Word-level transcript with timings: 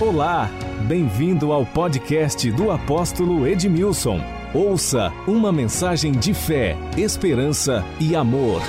Olá, 0.00 0.48
bem-vindo 0.86 1.50
ao 1.50 1.66
podcast 1.66 2.48
do 2.52 2.70
apóstolo 2.70 3.44
Edmilson. 3.44 4.20
Ouça 4.54 5.10
uma 5.26 5.50
mensagem 5.50 6.12
de 6.12 6.32
fé, 6.32 6.76
esperança 6.96 7.82
e 8.00 8.14
amor. 8.14 8.62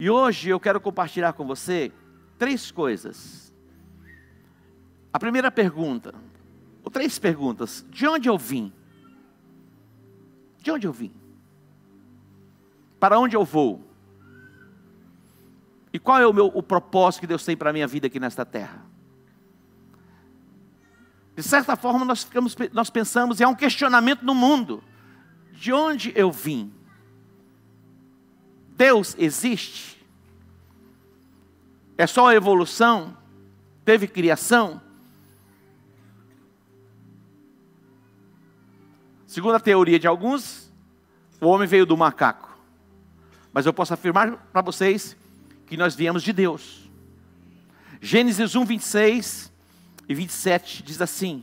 E 0.00 0.08
hoje 0.08 0.48
eu 0.48 0.58
quero 0.58 0.80
compartilhar 0.80 1.34
com 1.34 1.46
você 1.46 1.92
três 2.38 2.70
coisas. 2.70 3.52
A 5.12 5.18
primeira 5.18 5.50
pergunta, 5.50 6.14
ou 6.82 6.90
três 6.90 7.18
perguntas: 7.18 7.84
de 7.90 8.08
onde 8.08 8.30
eu 8.30 8.38
vim? 8.38 8.72
De 10.62 10.70
onde 10.70 10.86
eu 10.86 10.92
vim? 10.94 11.25
Para 12.98 13.18
onde 13.18 13.36
eu 13.36 13.44
vou? 13.44 13.84
E 15.92 15.98
qual 15.98 16.20
é 16.20 16.26
o 16.26 16.32
meu 16.32 16.46
o 16.46 16.62
propósito 16.62 17.20
que 17.20 17.26
Deus 17.26 17.44
tem 17.44 17.56
para 17.56 17.70
a 17.70 17.72
minha 17.72 17.86
vida 17.86 18.06
aqui 18.06 18.20
nesta 18.20 18.44
terra? 18.44 18.84
De 21.34 21.42
certa 21.42 21.76
forma 21.76 22.04
nós 22.04 22.24
ficamos 22.24 22.56
nós 22.72 22.90
pensamos, 22.90 23.40
é 23.40 23.46
um 23.46 23.54
questionamento 23.54 24.22
no 24.22 24.34
mundo. 24.34 24.82
De 25.52 25.72
onde 25.72 26.12
eu 26.14 26.30
vim? 26.30 26.72
Deus 28.76 29.14
existe? 29.18 29.96
É 31.96 32.06
só 32.06 32.28
a 32.28 32.34
evolução? 32.34 33.16
Teve 33.84 34.06
criação? 34.06 34.82
Segundo 39.26 39.54
a 39.54 39.60
teoria 39.60 39.98
de 39.98 40.06
alguns, 40.06 40.72
o 41.40 41.46
homem 41.46 41.66
veio 41.66 41.86
do 41.86 41.96
macaco. 41.96 42.45
Mas 43.56 43.64
eu 43.64 43.72
posso 43.72 43.94
afirmar 43.94 44.32
para 44.52 44.60
vocês 44.60 45.16
que 45.66 45.78
nós 45.78 45.94
viemos 45.94 46.22
de 46.22 46.30
Deus. 46.30 46.90
Gênesis 48.02 48.54
1, 48.54 48.66
26 48.66 49.50
e 50.06 50.14
27 50.14 50.82
diz 50.82 51.00
assim: 51.00 51.42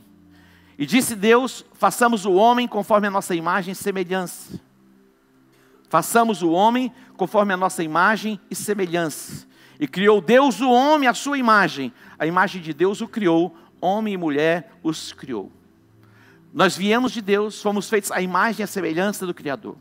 E 0.78 0.86
disse 0.86 1.16
Deus: 1.16 1.64
façamos 1.72 2.24
o 2.24 2.34
homem 2.34 2.68
conforme 2.68 3.08
a 3.08 3.10
nossa 3.10 3.34
imagem 3.34 3.72
e 3.72 3.74
semelhança. 3.74 4.60
Façamos 5.88 6.40
o 6.40 6.52
homem 6.52 6.94
conforme 7.16 7.52
a 7.52 7.56
nossa 7.56 7.82
imagem 7.82 8.38
e 8.48 8.54
semelhança. 8.54 9.44
E 9.80 9.88
criou 9.88 10.20
Deus 10.20 10.60
o 10.60 10.70
homem 10.70 11.08
à 11.08 11.14
sua 11.14 11.36
imagem. 11.36 11.92
A 12.16 12.24
imagem 12.24 12.62
de 12.62 12.72
Deus 12.72 13.00
o 13.00 13.08
criou, 13.08 13.56
homem 13.80 14.14
e 14.14 14.16
mulher 14.16 14.70
os 14.84 15.12
criou. 15.12 15.50
Nós 16.52 16.76
viemos 16.76 17.10
de 17.10 17.20
Deus, 17.20 17.60
fomos 17.60 17.88
feitos 17.88 18.12
à 18.12 18.22
imagem 18.22 18.60
e 18.60 18.62
à 18.62 18.68
semelhança 18.68 19.26
do 19.26 19.34
Criador. 19.34 19.76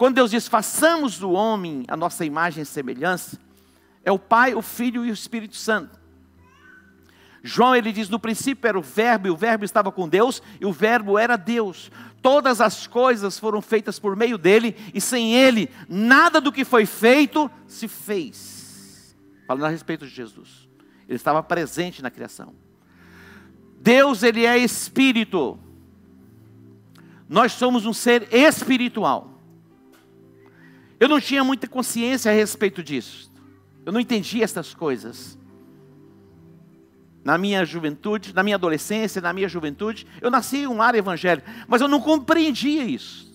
Quando 0.00 0.14
Deus 0.14 0.30
diz, 0.30 0.48
façamos 0.48 1.18
do 1.18 1.32
homem 1.32 1.84
a 1.86 1.94
nossa 1.94 2.24
imagem 2.24 2.62
e 2.62 2.64
semelhança, 2.64 3.38
é 4.02 4.10
o 4.10 4.18
Pai, 4.18 4.54
o 4.54 4.62
Filho 4.62 5.04
e 5.04 5.10
o 5.10 5.12
Espírito 5.12 5.54
Santo. 5.56 6.00
João 7.42 7.76
ele 7.76 7.92
diz: 7.92 8.08
no 8.08 8.18
princípio 8.18 8.66
era 8.66 8.78
o 8.78 8.82
Verbo, 8.82 9.26
e 9.26 9.30
o 9.30 9.36
Verbo 9.36 9.62
estava 9.62 9.92
com 9.92 10.08
Deus, 10.08 10.42
e 10.58 10.64
o 10.64 10.72
Verbo 10.72 11.18
era 11.18 11.36
Deus. 11.36 11.90
Todas 12.22 12.62
as 12.62 12.86
coisas 12.86 13.38
foram 13.38 13.60
feitas 13.60 13.98
por 13.98 14.16
meio 14.16 14.38
dele, 14.38 14.74
e 14.94 15.02
sem 15.02 15.34
ele, 15.34 15.68
nada 15.86 16.40
do 16.40 16.50
que 16.50 16.64
foi 16.64 16.86
feito 16.86 17.50
se 17.66 17.86
fez. 17.86 19.14
Falando 19.46 19.66
a 19.66 19.68
respeito 19.68 20.06
de 20.06 20.14
Jesus, 20.14 20.66
ele 21.06 21.16
estava 21.16 21.42
presente 21.42 22.00
na 22.00 22.10
criação. 22.10 22.54
Deus, 23.78 24.22
ele 24.22 24.46
é 24.46 24.56
espírito. 24.56 25.58
Nós 27.28 27.52
somos 27.52 27.84
um 27.84 27.92
ser 27.92 28.34
espiritual. 28.34 29.39
Eu 31.00 31.08
não 31.08 31.18
tinha 31.18 31.42
muita 31.42 31.66
consciência 31.66 32.30
a 32.30 32.34
respeito 32.34 32.82
disso. 32.82 33.32
Eu 33.86 33.92
não 33.92 33.98
entendia 33.98 34.44
essas 34.44 34.74
coisas. 34.74 35.38
Na 37.24 37.38
minha 37.38 37.64
juventude, 37.64 38.34
na 38.34 38.42
minha 38.42 38.56
adolescência, 38.56 39.20
na 39.20 39.32
minha 39.32 39.48
juventude, 39.48 40.06
eu 40.20 40.30
nasci 40.30 40.58
em 40.58 40.66
um 40.66 40.76
lar 40.76 40.94
evangélico, 40.94 41.48
mas 41.66 41.80
eu 41.80 41.88
não 41.88 42.00
compreendia 42.00 42.84
isso. 42.84 43.30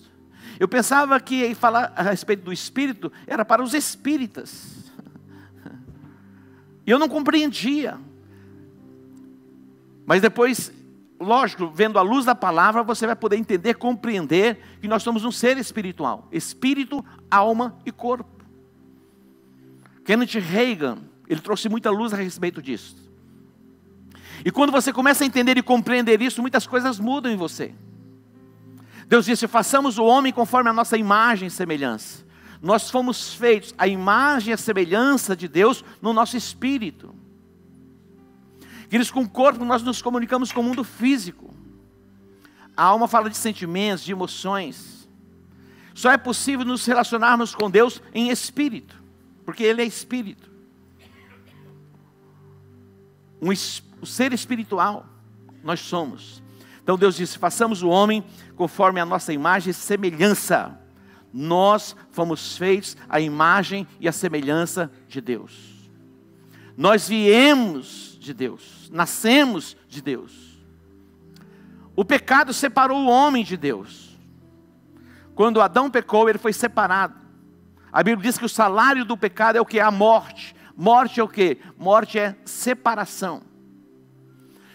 Eu 0.58 0.68
pensava 0.68 1.18
que 1.20 1.54
falar 1.56 1.92
a 1.96 2.02
respeito 2.02 2.44
do 2.44 2.52
espírito 2.52 3.12
era 3.26 3.44
para 3.44 3.62
os 3.62 3.74
espíritas. 3.74 4.92
E 6.86 6.90
eu 6.90 7.00
não 7.00 7.08
compreendia. 7.08 7.98
Mas 10.06 10.22
depois 10.22 10.72
lógico, 11.18 11.68
vendo 11.68 11.98
a 11.98 12.02
luz 12.02 12.24
da 12.24 12.34
palavra, 12.34 12.82
você 12.82 13.06
vai 13.06 13.16
poder 13.16 13.36
entender, 13.36 13.74
compreender 13.74 14.58
que 14.80 14.88
nós 14.88 15.02
somos 15.02 15.24
um 15.24 15.32
ser 15.32 15.56
espiritual, 15.58 16.28
espírito, 16.30 17.04
alma 17.30 17.76
e 17.84 17.92
corpo. 17.92 18.44
Kenneth 20.04 20.38
Reagan, 20.38 20.98
ele 21.28 21.40
trouxe 21.40 21.68
muita 21.68 21.90
luz 21.90 22.12
a 22.12 22.16
respeito 22.16 22.62
disso. 22.62 22.96
E 24.44 24.50
quando 24.50 24.70
você 24.70 24.92
começa 24.92 25.24
a 25.24 25.26
entender 25.26 25.56
e 25.56 25.62
compreender 25.62 26.20
isso, 26.20 26.40
muitas 26.40 26.66
coisas 26.66 27.00
mudam 27.00 27.32
em 27.32 27.36
você. 27.36 27.74
Deus 29.08 29.24
disse: 29.24 29.48
façamos 29.48 29.98
o 29.98 30.04
homem 30.04 30.32
conforme 30.32 30.70
a 30.70 30.72
nossa 30.72 30.96
imagem 30.96 31.48
e 31.48 31.50
semelhança. 31.50 32.24
Nós 32.60 32.90
fomos 32.90 33.34
feitos 33.34 33.74
a 33.78 33.86
imagem 33.86 34.50
e 34.50 34.54
a 34.54 34.56
semelhança 34.56 35.36
de 35.36 35.48
Deus 35.48 35.84
no 36.00 36.12
nosso 36.12 36.36
espírito. 36.36 37.14
Queridos, 38.88 39.10
com 39.10 39.22
o 39.22 39.28
corpo 39.28 39.64
nós 39.64 39.82
nos 39.82 40.00
comunicamos 40.00 40.52
com 40.52 40.60
o 40.60 40.64
mundo 40.64 40.84
físico. 40.84 41.54
A 42.76 42.84
alma 42.84 43.08
fala 43.08 43.28
de 43.28 43.36
sentimentos, 43.36 44.04
de 44.04 44.12
emoções. 44.12 45.08
Só 45.94 46.12
é 46.12 46.18
possível 46.18 46.64
nos 46.64 46.84
relacionarmos 46.84 47.54
com 47.54 47.70
Deus 47.70 48.02
em 48.12 48.28
espírito, 48.28 49.02
porque 49.44 49.64
Ele 49.64 49.82
é 49.82 49.84
espírito. 49.84 50.50
Um, 53.40 53.50
o 54.00 54.06
ser 54.06 54.32
espiritual, 54.32 55.06
nós 55.64 55.80
somos. 55.80 56.42
Então 56.82 56.98
Deus 56.98 57.16
disse: 57.16 57.38
façamos 57.38 57.82
o 57.82 57.88
homem 57.88 58.22
conforme 58.54 59.00
a 59.00 59.06
nossa 59.06 59.32
imagem 59.32 59.70
e 59.70 59.74
semelhança. 59.74 60.78
Nós 61.32 61.96
fomos 62.10 62.56
feitos 62.56 62.96
à 63.08 63.18
imagem 63.18 63.86
e 63.98 64.06
à 64.06 64.12
semelhança 64.12 64.90
de 65.08 65.20
Deus. 65.20 65.74
Nós 66.76 67.08
viemos 67.08 68.05
de 68.26 68.34
Deus, 68.34 68.90
nascemos 68.92 69.76
de 69.88 70.02
Deus. 70.02 70.58
O 71.94 72.04
pecado 72.04 72.52
separou 72.52 72.98
o 72.98 73.08
homem 73.08 73.42
de 73.42 73.56
Deus. 73.56 74.18
Quando 75.34 75.60
Adão 75.60 75.90
pecou, 75.90 76.28
ele 76.28 76.38
foi 76.38 76.52
separado. 76.52 77.14
A 77.90 78.02
Bíblia 78.02 78.28
diz 78.28 78.36
que 78.36 78.44
o 78.44 78.48
salário 78.48 79.04
do 79.04 79.16
pecado 79.16 79.56
é 79.56 79.60
o 79.60 79.64
que? 79.64 79.80
A 79.80 79.90
morte. 79.90 80.54
Morte 80.76 81.20
é 81.20 81.22
o 81.22 81.28
que? 81.28 81.58
Morte 81.78 82.18
é 82.18 82.36
separação. 82.44 83.42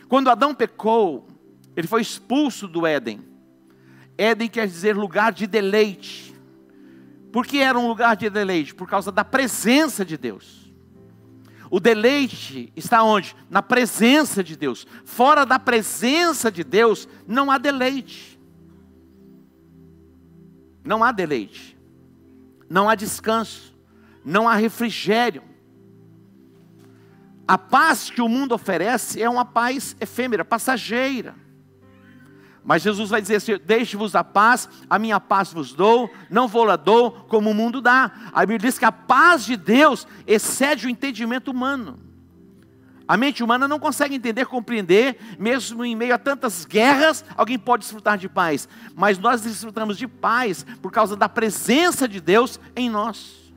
Quando 0.07 0.29
Adão 0.29 0.56
pecou, 0.56 1.28
ele 1.75 1.88
foi 1.88 2.01
expulso 2.01 2.67
do 2.67 2.88
Éden. 2.88 3.22
Éden 4.17 4.50
quer 4.50 4.66
dizer 4.66 4.95
lugar 4.95 5.31
de 5.31 5.45
deleite. 5.45 6.34
Por 7.31 7.45
que 7.45 7.59
era 7.59 7.78
um 7.78 7.88
lugar 7.88 8.16
de 8.16 8.29
deleite? 8.29 8.73
Por 8.73 8.88
causa 8.88 9.11
da 9.11 9.23
presença 9.23 10.03
de 10.03 10.17
Deus. 10.17 10.60
O 11.72 11.80
deleite 11.80 12.72
está 12.76 13.02
onde? 13.02 13.34
Na 13.50 13.64
presença 13.64 14.44
de 14.44 14.58
Deus. 14.58 14.86
Fora 15.06 15.46
da 15.46 15.58
presença 15.58 16.52
de 16.52 16.66
Deus, 16.66 17.08
não 17.26 17.50
há 17.50 17.58
deleite. 17.58 18.38
Não 20.84 21.02
há 21.02 21.14
deleite. 21.14 21.80
Não 22.70 22.90
há 22.90 22.94
descanso. 22.94 23.74
Não 24.26 24.50
há 24.50 24.56
refrigério. 24.56 25.44
A 27.48 27.58
paz 27.58 28.09
que 28.09 28.22
o 28.22 28.28
mundo 28.28 28.53
oferece 28.53 29.24
é 29.24 29.30
uma 29.30 29.46
paz 29.46 29.96
efêmera, 30.02 30.44
passageira. 30.44 31.36
Mas 32.63 32.84
Jesus 32.84 33.09
vai 33.09 33.22
dizer 33.22 33.35
assim: 33.35 33.58
Deixe-vos 33.66 34.16
a 34.16 34.23
paz, 34.23 34.69
a 34.90 34.99
minha 34.99 35.19
paz 35.19 35.52
vos 35.52 35.73
dou, 35.73 36.09
não 36.29 36.47
vou 36.47 36.63
lá 36.63 36.75
dou 36.75 37.11
como 37.11 37.49
o 37.49 37.53
mundo 37.53 37.81
dá. 37.81 38.11
A 38.31 38.41
Bíblia 38.41 38.69
diz 38.69 38.78
que 38.78 38.85
a 38.85 38.91
paz 38.91 39.46
de 39.46 39.58
Deus 39.58 40.08
excede 40.28 40.87
o 40.87 40.90
entendimento 40.90 41.49
humano. 41.49 41.99
A 43.08 43.17
mente 43.17 43.43
humana 43.43 43.67
não 43.67 43.78
consegue 43.78 44.16
entender, 44.16 44.46
compreender, 44.46 45.17
mesmo 45.37 45.84
em 45.84 45.96
meio 45.96 46.16
a 46.16 46.17
tantas 46.17 46.63
guerras, 46.63 47.25
alguém 47.35 47.59
pode 47.59 47.81
desfrutar 47.81 48.17
de 48.17 48.29
paz. 48.29 48.69
Mas 48.96 49.17
nós 49.17 49.41
desfrutamos 49.41 49.97
de 49.97 50.07
paz 50.07 50.66
por 50.81 50.91
causa 50.91 51.16
da 51.16 51.28
presença 51.28 52.07
de 52.07 52.22
Deus 52.22 52.57
em 52.73 52.90
nós. 52.90 53.52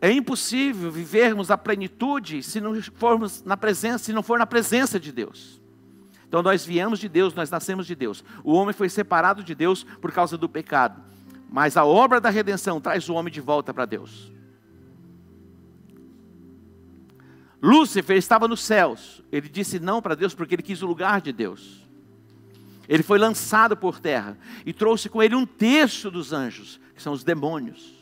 É 0.00 0.12
impossível 0.12 0.90
vivermos 0.90 1.50
a 1.50 1.56
plenitude 1.56 2.42
se 2.42 2.60
não 2.60 2.80
formos 2.82 3.42
na 3.44 3.56
presença, 3.56 4.04
se 4.04 4.12
não 4.12 4.22
for 4.22 4.38
na 4.38 4.46
presença 4.46 5.00
de 5.00 5.10
Deus. 5.10 5.57
Então 6.28 6.42
nós 6.42 6.64
viemos 6.64 6.98
de 6.98 7.08
Deus, 7.08 7.34
nós 7.34 7.50
nascemos 7.50 7.86
de 7.86 7.94
Deus. 7.94 8.22
O 8.44 8.52
homem 8.52 8.74
foi 8.74 8.90
separado 8.90 9.42
de 9.42 9.54
Deus 9.54 9.82
por 9.82 10.12
causa 10.12 10.36
do 10.36 10.48
pecado. 10.48 11.02
Mas 11.50 11.76
a 11.76 11.84
obra 11.84 12.20
da 12.20 12.28
redenção 12.28 12.80
traz 12.80 13.08
o 13.08 13.14
homem 13.14 13.32
de 13.32 13.40
volta 13.40 13.72
para 13.72 13.86
Deus. 13.86 14.30
Lúcifer 17.62 18.18
estava 18.18 18.46
nos 18.46 18.60
céus. 18.60 19.22
Ele 19.32 19.48
disse 19.48 19.80
não 19.80 20.02
para 20.02 20.14
Deus 20.14 20.34
porque 20.34 20.54
ele 20.54 20.62
quis 20.62 20.82
o 20.82 20.86
lugar 20.86 21.22
de 21.22 21.32
Deus. 21.32 21.88
Ele 22.86 23.02
foi 23.02 23.18
lançado 23.18 23.74
por 23.76 23.98
terra 23.98 24.38
e 24.66 24.72
trouxe 24.72 25.08
com 25.08 25.22
ele 25.22 25.34
um 25.34 25.46
terço 25.46 26.10
dos 26.10 26.32
anjos, 26.32 26.78
que 26.94 27.02
são 27.02 27.12
os 27.12 27.24
demônios, 27.24 27.94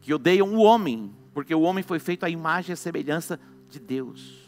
que 0.00 0.12
odeiam 0.12 0.54
o 0.54 0.62
homem, 0.62 1.14
porque 1.34 1.54
o 1.54 1.60
homem 1.60 1.82
foi 1.82 1.98
feito 1.98 2.24
à 2.24 2.30
imagem 2.30 2.72
e 2.72 2.76
semelhança 2.76 3.38
de 3.68 3.78
Deus. 3.78 4.41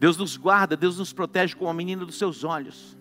Deus 0.00 0.16
nos 0.16 0.34
guarda, 0.34 0.78
Deus 0.78 0.96
nos 0.96 1.12
protege 1.12 1.54
como 1.54 1.68
a 1.68 1.74
menina 1.74 2.06
dos 2.06 2.16
seus 2.16 2.42
olhos. 2.42 2.96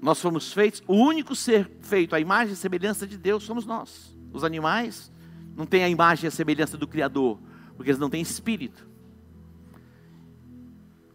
Nós 0.00 0.20
fomos 0.20 0.52
feitos, 0.52 0.80
o 0.86 0.94
único 0.94 1.34
ser 1.34 1.68
feito 1.80 2.14
à 2.14 2.20
imagem 2.20 2.54
e 2.54 2.56
semelhança 2.56 3.04
de 3.04 3.18
Deus 3.18 3.42
somos 3.42 3.66
nós. 3.66 4.16
Os 4.32 4.44
animais 4.44 5.10
não 5.56 5.66
têm 5.66 5.82
a 5.82 5.88
imagem 5.88 6.26
e 6.26 6.28
a 6.28 6.30
semelhança 6.30 6.78
do 6.78 6.86
Criador, 6.86 7.36
porque 7.76 7.90
eles 7.90 7.98
não 7.98 8.08
têm 8.08 8.22
espírito. 8.22 8.86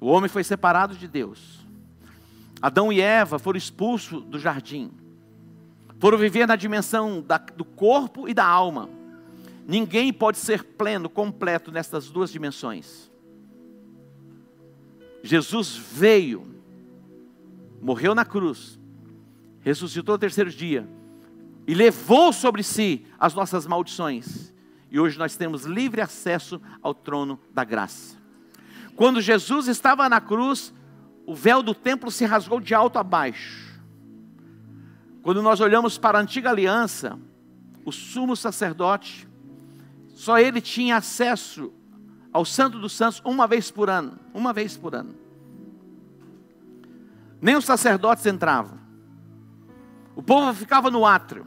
O 0.01 0.07
homem 0.07 0.27
foi 0.27 0.43
separado 0.43 0.97
de 0.97 1.07
Deus. 1.07 1.65
Adão 2.61 2.91
e 2.91 2.99
Eva 2.99 3.39
foram 3.39 3.57
expulsos 3.57 4.21
do 4.21 4.37
jardim. 4.37 4.91
Foram 5.97 6.17
viver 6.17 6.45
na 6.45 6.57
dimensão 6.57 7.21
da, 7.21 7.37
do 7.37 7.63
corpo 7.63 8.27
e 8.27 8.33
da 8.33 8.45
alma. 8.45 8.89
Ninguém 9.65 10.11
pode 10.11 10.37
ser 10.37 10.63
pleno, 10.63 11.09
completo 11.09 11.71
nessas 11.71 12.09
duas 12.09 12.31
dimensões. 12.31 13.11
Jesus 15.23 15.75
veio 15.75 16.53
morreu 17.83 18.15
na 18.15 18.23
cruz, 18.23 18.79
ressuscitou 19.59 20.15
no 20.15 20.19
terceiro 20.19 20.49
dia 20.49 20.87
e 21.67 21.73
levou 21.73 22.31
sobre 22.31 22.63
si 22.63 23.05
as 23.19 23.33
nossas 23.33 23.67
maldições. 23.67 24.53
E 24.89 24.99
hoje 24.99 25.19
nós 25.19 25.35
temos 25.35 25.65
livre 25.65 26.01
acesso 26.01 26.61
ao 26.81 26.93
trono 26.93 27.39
da 27.53 27.63
graça. 27.63 28.17
Quando 28.95 29.21
Jesus 29.21 29.67
estava 29.67 30.07
na 30.07 30.21
cruz, 30.21 30.73
o 31.25 31.35
véu 31.35 31.61
do 31.61 31.73
templo 31.73 32.11
se 32.11 32.25
rasgou 32.25 32.59
de 32.59 32.73
alto 32.73 32.99
a 32.99 33.03
baixo. 33.03 33.81
Quando 35.21 35.41
nós 35.41 35.59
olhamos 35.59 35.97
para 35.97 36.17
a 36.17 36.21
antiga 36.21 36.49
aliança, 36.49 37.19
o 37.85 37.91
sumo 37.91 38.35
sacerdote, 38.35 39.27
só 40.13 40.39
ele 40.39 40.61
tinha 40.61 40.97
acesso 40.97 41.73
ao 42.31 42.45
Santo 42.45 42.79
dos 42.79 42.93
Santos 42.93 43.21
uma 43.25 43.47
vez 43.47 43.69
por 43.69 43.89
ano, 43.89 44.17
uma 44.33 44.53
vez 44.53 44.77
por 44.77 44.95
ano. 44.95 45.15
Nem 47.41 47.55
os 47.55 47.65
sacerdotes 47.65 48.25
entravam. 48.25 48.77
O 50.15 50.23
povo 50.23 50.53
ficava 50.53 50.89
no 50.89 51.05
átrio. 51.05 51.45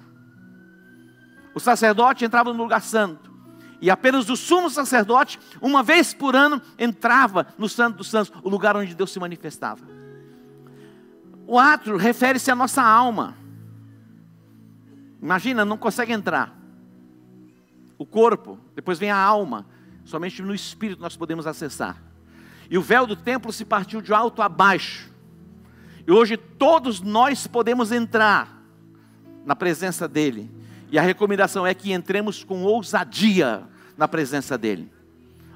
O 1.55 1.61
sacerdote 1.61 2.25
entrava 2.25 2.53
no 2.53 2.63
lugar 2.63 2.83
santo. 2.83 3.35
E 3.81 3.91
apenas 3.91 4.29
o 4.29 4.37
sumo 4.37 4.71
sacerdote, 4.71 5.39
uma 5.61 5.83
vez 5.83 6.13
por 6.13 6.35
ano, 6.35 6.61
entrava 6.79 7.47
no 7.59 7.69
Santo 7.69 7.99
dos 7.99 8.09
Santos, 8.09 8.33
o 8.43 8.49
lugar 8.49 8.77
onde 8.77 8.95
Deus 8.95 9.13
se 9.13 9.21
manifestava. 9.21 9.87
O 11.47 11.59
átrio 11.59 11.97
refere-se 11.97 12.51
à 12.51 12.55
nossa 12.55 12.83
alma. 12.83 13.37
Imagina, 15.23 15.65
não 15.65 15.77
consegue 15.77 16.13
entrar. 16.13 16.56
O 17.98 18.04
corpo, 18.04 18.58
depois 18.75 18.98
vem 18.98 19.10
a 19.10 19.16
alma. 19.16 19.66
Somente 20.04 20.43
no 20.43 20.54
espírito 20.54 21.00
nós 21.00 21.16
podemos 21.16 21.46
acessar. 21.46 22.02
E 22.70 22.76
o 22.76 22.82
véu 22.82 23.06
do 23.06 23.16
templo 23.16 23.52
se 23.52 23.64
partiu 23.64 24.00
de 24.00 24.12
alto 24.12 24.43
a 24.43 24.48
baixo. 24.48 25.10
E 26.06 26.12
hoje 26.12 26.37
todos 26.37 27.00
nós 27.00 27.46
podemos 27.46 27.90
entrar 27.90 28.62
na 29.44 29.56
presença 29.56 30.06
dEle. 30.06 30.50
E 30.90 30.98
a 30.98 31.02
recomendação 31.02 31.66
é 31.66 31.75
que 31.75 31.93
entremos 31.93 32.44
com 32.44 32.62
ousadia 32.62 33.64
na 33.96 34.06
presença 34.06 34.56
dEle. 34.56 34.90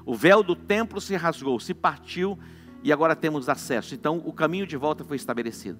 O 0.05 0.15
véu 0.15 0.43
do 0.43 0.55
templo 0.55 0.99
se 0.99 1.15
rasgou, 1.15 1.59
se 1.59 1.73
partiu 1.73 2.37
e 2.83 2.91
agora 2.91 3.15
temos 3.15 3.47
acesso. 3.47 3.93
Então 3.93 4.21
o 4.25 4.33
caminho 4.33 4.65
de 4.65 4.75
volta 4.75 5.03
foi 5.03 5.15
estabelecido. 5.15 5.79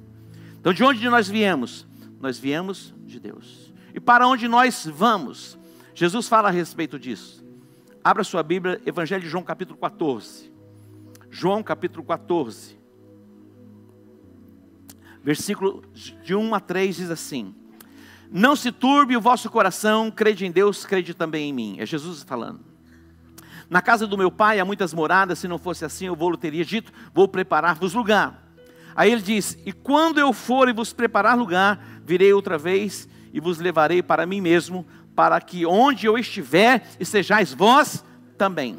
Então 0.59 0.73
de 0.73 0.83
onde 0.83 1.09
nós 1.09 1.27
viemos? 1.27 1.87
Nós 2.19 2.37
viemos 2.37 2.93
de 3.05 3.19
Deus. 3.19 3.73
E 3.93 3.99
para 3.99 4.27
onde 4.27 4.47
nós 4.47 4.85
vamos? 4.85 5.57
Jesus 5.93 6.27
fala 6.27 6.49
a 6.49 6.51
respeito 6.51 6.97
disso. 6.97 7.43
Abra 8.03 8.23
sua 8.23 8.41
Bíblia, 8.43 8.81
Evangelho 8.85 9.23
de 9.23 9.29
João 9.29 9.43
capítulo 9.43 9.77
14. 9.79 10.51
João 11.29 11.61
capítulo 11.61 12.03
14 12.03 12.81
versículo 15.23 15.83
de 15.93 16.35
1 16.35 16.55
a 16.55 16.59
3 16.59 16.95
diz 16.95 17.11
assim: 17.11 17.53
Não 18.31 18.55
se 18.55 18.71
turbe 18.71 19.15
o 19.15 19.21
vosso 19.21 19.49
coração, 19.49 20.11
crede 20.11 20.45
em 20.45 20.51
Deus, 20.51 20.85
crede 20.85 21.13
também 21.13 21.49
em 21.49 21.53
mim. 21.53 21.75
É 21.79 21.85
Jesus 21.85 22.23
falando. 22.23 22.59
Na 23.69 23.81
casa 23.81 24.05
do 24.05 24.17
meu 24.17 24.29
pai 24.29 24.59
há 24.59 24.65
muitas 24.65 24.93
moradas, 24.93 25.39
se 25.39 25.47
não 25.47 25.57
fosse 25.57 25.85
assim, 25.85 26.05
eu 26.07 26.15
vou 26.15 26.35
teria 26.35 26.65
dito: 26.65 26.91
Vou 27.13 27.27
preparar-vos 27.27 27.93
lugar. 27.93 28.51
Aí 28.95 29.11
ele 29.11 29.21
diz: 29.21 29.57
E 29.65 29.71
quando 29.71 30.19
eu 30.19 30.33
for 30.33 30.67
e 30.67 30.73
vos 30.73 30.91
preparar 30.91 31.37
lugar, 31.37 31.83
virei 32.03 32.33
outra 32.33 32.57
vez 32.57 33.07
e 33.33 33.39
vos 33.39 33.59
levarei 33.59 34.03
para 34.03 34.25
mim 34.25 34.41
mesmo, 34.41 34.85
para 35.15 35.39
que 35.41 35.65
onde 35.65 36.05
eu 36.05 36.17
estiver, 36.17 36.87
estejais 36.99 37.53
vós 37.53 38.03
também. 38.37 38.77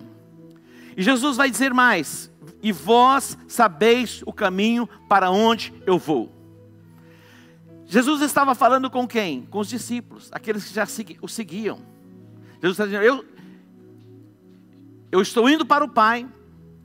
E 0.97 1.03
Jesus 1.03 1.37
vai 1.37 1.51
dizer 1.51 1.73
mais: 1.73 2.31
e 2.63 2.73
vós 2.73 3.37
sabeis 3.49 4.23
o 4.27 4.33
caminho 4.33 4.89
para 5.09 5.31
onde 5.31 5.73
eu 5.87 5.99
vou. 5.99 6.33
Jesus 7.87 8.23
estava 8.23 8.55
falando 8.55 8.89
com 8.91 9.07
quem? 9.07 9.43
Com 9.43 9.59
os 9.59 9.69
discípulos, 9.69 10.31
aqueles 10.33 10.65
que 10.65 10.75
já 10.75 10.87
o 11.21 11.29
seguiam. 11.29 11.81
Jesus 12.63 12.73
está 12.73 12.85
dizendo: 12.87 13.03
eu, 13.05 13.25
eu 15.11 15.21
estou 15.21 15.49
indo 15.49 15.67
para 15.67 15.85
o 15.85 15.89
Pai, 15.89 16.27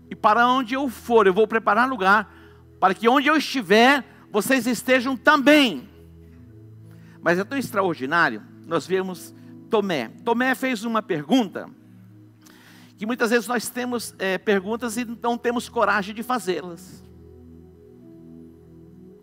e 0.09 0.15
para 0.15 0.47
onde 0.47 0.73
eu 0.73 0.89
for, 0.89 1.27
eu 1.27 1.33
vou 1.33 1.47
preparar 1.47 1.87
lugar, 1.87 2.33
para 2.79 2.93
que 2.93 3.07
onde 3.07 3.27
eu 3.27 3.37
estiver, 3.37 4.03
vocês 4.31 4.67
estejam 4.67 5.15
também. 5.15 5.87
Mas 7.21 7.39
é 7.39 7.43
tão 7.43 7.57
extraordinário, 7.57 8.41
nós 8.67 8.85
vemos 8.85 9.33
Tomé. 9.69 10.09
Tomé 10.23 10.53
fez 10.53 10.83
uma 10.83 11.01
pergunta 11.01 11.69
que 12.97 13.05
muitas 13.05 13.29
vezes 13.29 13.47
nós 13.47 13.69
temos 13.69 14.13
é, 14.19 14.37
perguntas 14.37 14.97
e 14.97 15.05
não 15.05 15.37
temos 15.37 15.69
coragem 15.69 16.13
de 16.13 16.21
fazê-las. 16.21 17.03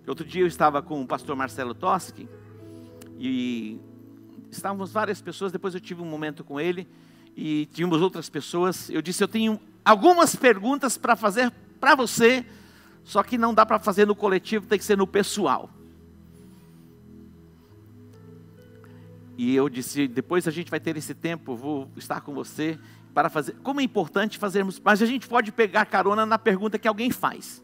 Outro 0.06 0.24
dia 0.24 0.42
eu 0.42 0.46
estava 0.46 0.82
com 0.82 1.00
o 1.02 1.06
pastor 1.06 1.34
Marcelo 1.34 1.74
Toschi 1.74 2.28
e 3.18 3.80
estávamos 4.50 4.92
várias 4.92 5.20
pessoas, 5.20 5.50
depois 5.50 5.74
eu 5.74 5.80
tive 5.80 6.02
um 6.02 6.06
momento 6.06 6.44
com 6.44 6.60
ele 6.60 6.86
e 7.36 7.66
tínhamos 7.72 8.00
outras 8.00 8.28
pessoas. 8.28 8.90
Eu 8.90 9.00
disse: 9.00 9.24
Eu 9.24 9.28
tenho 9.28 9.60
algumas 9.84 10.36
perguntas 10.36 10.96
para 10.96 11.16
fazer 11.16 11.52
para 11.80 11.94
você, 11.94 12.44
só 13.02 13.22
que 13.22 13.36
não 13.36 13.52
dá 13.52 13.66
para 13.66 13.78
fazer 13.78 14.06
no 14.06 14.14
coletivo, 14.14 14.66
tem 14.66 14.78
que 14.78 14.84
ser 14.84 14.96
no 14.96 15.06
pessoal. 15.06 15.70
E 19.36 19.54
eu 19.54 19.68
disse: 19.68 20.06
Depois 20.06 20.46
a 20.46 20.50
gente 20.50 20.70
vai 20.70 20.80
ter 20.80 20.96
esse 20.96 21.14
tempo, 21.14 21.56
vou 21.56 21.90
estar 21.96 22.20
com 22.20 22.32
você 22.32 22.78
para 23.12 23.28
fazer. 23.28 23.54
Como 23.62 23.80
é 23.80 23.84
importante 23.84 24.38
fazermos. 24.38 24.80
Mas 24.82 25.02
a 25.02 25.06
gente 25.06 25.26
pode 25.26 25.52
pegar 25.52 25.84
carona 25.86 26.26
na 26.26 26.38
pergunta 26.38 26.78
que 26.78 26.88
alguém 26.88 27.10
faz. 27.10 27.62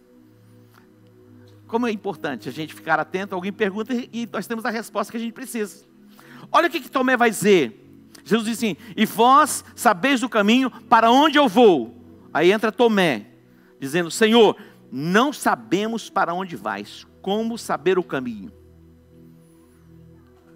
Como 1.67 1.87
é 1.87 1.93
importante 1.93 2.49
a 2.49 2.53
gente 2.53 2.75
ficar 2.75 2.99
atento, 2.99 3.35
alguém 3.35 3.53
pergunta 3.53 3.95
e 3.95 4.29
nós 4.33 4.47
temos 4.47 4.65
a 4.65 4.71
resposta 4.71 5.11
que 5.11 5.17
a 5.17 5.21
gente 5.21 5.33
precisa. 5.33 5.85
Olha 6.50 6.67
o 6.67 6.71
que, 6.71 6.81
que 6.81 6.91
Tomé 6.91 7.17
vai 7.17 7.31
dizer. 7.31 7.77
Jesus 8.25 8.49
diz 8.49 8.59
assim: 8.59 8.77
E 8.97 9.07
vós 9.07 9.65
sabeis 9.75 10.23
o 10.23 10.29
caminho 10.29 10.71
para 10.71 11.11
onde 11.11 11.39
eu 11.39 11.49
vou. 11.49 11.97
Aí 12.33 12.50
entra 12.50 12.73
Tomé, 12.73 13.27
dizendo: 13.79 14.11
Senhor, 14.11 14.57
não 14.91 15.33
sabemos 15.33 16.11
para 16.11 16.35
onde 16.35 16.57
vais, 16.57 17.07
como 17.23 17.57
saber 17.57 17.99
o 17.99 18.03
caminho? 18.03 18.60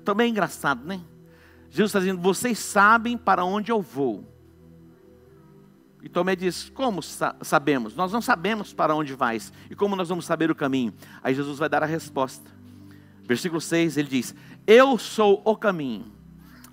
Também 0.04 0.26
é 0.26 0.30
engraçado, 0.30 0.84
né? 0.84 1.00
Jesus 1.70 1.90
está 1.90 2.00
dizendo: 2.00 2.20
Vocês 2.20 2.58
sabem 2.58 3.16
para 3.16 3.44
onde 3.44 3.72
eu 3.72 3.80
vou, 3.80 4.34
e 6.04 6.08
Tomé 6.10 6.36
diz: 6.36 6.68
Como 6.68 7.02
sa 7.02 7.34
sabemos? 7.40 7.96
Nós 7.96 8.12
não 8.12 8.20
sabemos 8.20 8.74
para 8.74 8.94
onde 8.94 9.14
vais. 9.14 9.50
E 9.70 9.74
como 9.74 9.96
nós 9.96 10.10
vamos 10.10 10.26
saber 10.26 10.50
o 10.50 10.54
caminho? 10.54 10.92
Aí 11.22 11.34
Jesus 11.34 11.58
vai 11.58 11.66
dar 11.66 11.82
a 11.82 11.86
resposta. 11.86 12.50
Versículo 13.22 13.58
6 13.58 13.96
ele 13.96 14.08
diz: 14.08 14.34
Eu 14.66 14.98
sou 14.98 15.40
o 15.46 15.56
caminho, 15.56 16.12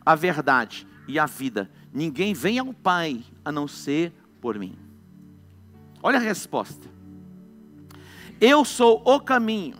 a 0.05 0.15
verdade 0.15 0.85
e 1.07 1.17
a 1.17 1.25
vida. 1.25 1.71
Ninguém 1.93 2.33
vem 2.33 2.59
ao 2.59 2.73
Pai 2.73 3.23
a 3.43 3.53
não 3.53 3.69
ser 3.69 4.11
por 4.41 4.59
mim. 4.59 4.77
Olha 6.03 6.17
a 6.17 6.21
resposta. 6.21 6.89
Eu 8.41 8.65
sou 8.65 9.01
o 9.05 9.17
caminho, 9.17 9.77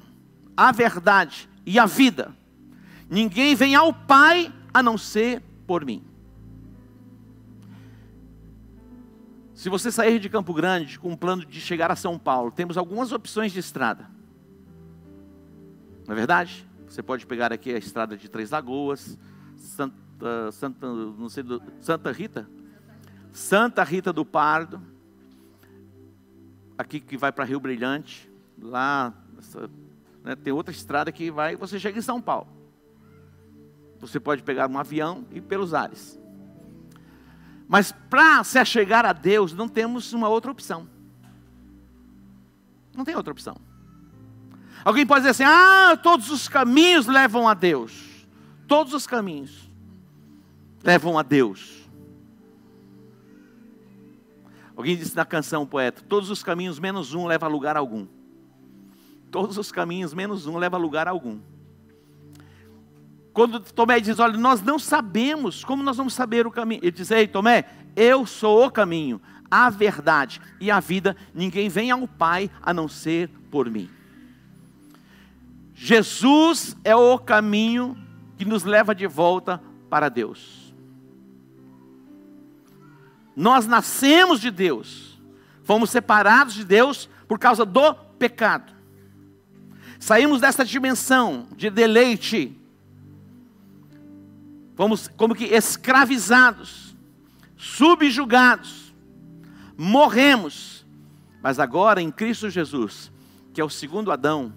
a 0.56 0.72
verdade 0.72 1.50
e 1.66 1.78
a 1.78 1.86
vida. 1.86 2.34
Ninguém 3.12 3.56
vem 3.56 3.76
ao 3.76 3.94
Pai 3.94 4.54
a 4.74 4.82
não 4.82 4.98
ser 4.98 5.44
por 5.68 5.84
mim. 5.84 6.02
Se 9.54 9.68
você 9.68 9.92
sair 9.92 10.18
de 10.18 10.30
Campo 10.30 10.54
Grande 10.54 10.98
com 10.98 11.10
um 11.10 11.18
plano 11.18 11.46
de 11.46 11.60
chegar 11.60 11.92
a 11.92 11.96
São 11.98 12.18
Paulo, 12.18 12.54
temos 12.54 12.78
algumas 12.78 13.12
opções 13.12 13.52
de 13.52 13.60
estrada. 13.60 14.10
Não 16.08 16.14
é 16.14 16.16
verdade? 16.16 16.66
Você 16.88 17.04
pode 17.04 17.26
pegar 17.26 17.52
aqui 17.52 17.74
a 17.74 17.78
estrada 17.78 18.16
de 18.16 18.30
Três 18.30 18.50
Lagoas, 18.50 19.20
Santa, 19.58 20.52
Santa, 20.54 20.88
não 20.88 21.28
sei, 21.28 21.44
Santa 21.82 22.14
Rita? 22.14 22.50
Santa 23.34 23.84
Rita 23.84 24.14
do 24.14 24.24
Pardo. 24.24 24.82
aqui 26.78 27.02
que 27.02 27.18
vai 27.18 27.34
para 27.34 27.44
Rio 27.44 27.60
Brilhante, 27.60 28.32
lá, 28.58 29.14
né, 30.24 30.34
tem 30.34 30.54
outra 30.54 30.74
estrada 30.74 31.12
que 31.12 31.30
vai, 31.30 31.58
você 31.58 31.78
chega 31.78 32.00
em 32.00 32.02
São 32.02 32.22
Paulo. 32.22 32.61
Você 34.02 34.20
pode 34.20 34.42
pegar 34.42 34.70
um 34.70 34.78
avião 34.78 35.26
e 35.32 35.38
ir 35.38 35.42
pelos 35.42 35.74
ares. 35.74 36.20
Mas 37.68 37.94
para 38.10 38.44
se 38.44 38.58
achegar 38.58 39.06
a 39.06 39.14
Deus, 39.14 39.54
não 39.54 39.70
temos 39.70 40.12
uma 40.12 40.28
outra 40.28 40.52
opção. 40.52 40.90
Não 42.94 43.06
tem 43.06 43.16
outra 43.16 43.32
opção. 43.32 43.56
Alguém 44.84 45.06
pode 45.06 45.22
dizer 45.22 45.30
assim: 45.30 45.44
ah, 45.44 45.98
todos 46.02 46.30
os 46.30 46.50
caminhos 46.50 47.06
levam 47.06 47.48
a 47.48 47.54
Deus. 47.54 48.28
Todos 48.68 48.94
os 48.94 49.06
caminhos 49.06 49.72
levam 50.84 51.18
a 51.18 51.24
Deus. 51.24 51.90
Alguém 54.76 54.98
disse 54.98 55.16
na 55.16 55.24
canção, 55.24 55.66
poeta: 55.66 56.02
todos 56.02 56.30
os 56.30 56.42
caminhos 56.42 56.80
menos 56.80 57.14
um 57.14 57.28
leva 57.28 57.46
a 57.46 57.50
lugar 57.50 57.78
algum. 57.78 58.08
Todos 59.30 59.58
os 59.58 59.72
caminhos 59.72 60.14
menos 60.14 60.48
um 60.48 60.58
leva 60.58 60.76
a 60.76 60.80
lugar 60.80 61.08
algum. 61.08 61.40
Quando 63.34 63.60
Tomé 63.60 64.00
diz: 64.00 64.20
Olha, 64.20 64.38
nós 64.38 64.62
não 64.62 64.78
sabemos, 64.78 65.64
como 65.64 65.84
nós 65.84 65.98
vamos 65.98 66.14
saber 66.14 66.46
o 66.46 66.52
caminho? 66.52 66.82
Ele 66.84 66.92
diz: 66.92 67.12
Ei, 67.12 67.28
Tomé, 67.28 67.66
eu 67.96 68.26
sou 68.26 68.66
o 68.66 68.72
caminho, 68.72 69.22
a 69.50 69.70
verdade 69.70 70.42
e 70.60 70.70
a 70.70 70.80
vida. 70.80 71.16
Ninguém 71.34 71.70
vem 71.70 71.92
ao 71.92 72.08
Pai 72.08 72.50
a 72.62 72.74
não 72.74 72.88
ser 72.88 73.30
por 73.50 73.70
mim. 73.70 73.90
Jesus 75.74 76.78
é 76.84 76.96
o 76.96 77.18
caminho 77.18 77.98
que 78.38 78.46
nos 78.46 78.64
leva 78.64 78.94
de 78.94 79.08
volta 79.08 79.62
para 79.90 80.10
Deus. 80.10 80.74
Nós 83.36 83.66
nascemos 83.66 84.40
de 84.40 84.52
Deus, 84.52 85.20
fomos 85.64 85.90
separados 85.90 86.54
de 86.54 86.66
Deus 86.66 87.10
por 87.28 87.40
causa 87.40 87.66
do 87.66 87.94
pecado. 88.20 88.74
Saímos 90.00 90.42
dessa 90.42 90.66
dimensão 90.66 91.48
de 91.56 91.70
deleite, 91.70 92.61
fomos 94.82 95.08
como 95.10 95.36
que 95.36 95.46
escravizados, 95.46 96.98
subjugados, 97.56 98.92
morremos, 99.78 100.88
mas 101.40 101.60
agora 101.60 102.02
em 102.02 102.10
Cristo 102.10 102.50
Jesus, 102.50 103.12
que 103.54 103.62
é 103.62 103.64
o 103.64 103.70
segundo 103.70 104.12
Adão, 104.12 104.52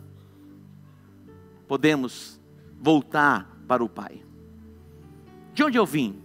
podemos 1.69 2.40
voltar 2.81 3.47
para 3.69 3.85
o 3.85 3.88
Pai. 3.88 4.25
De 5.52 5.62
onde 5.62 5.76
eu 5.76 5.85
vim? 5.85 6.23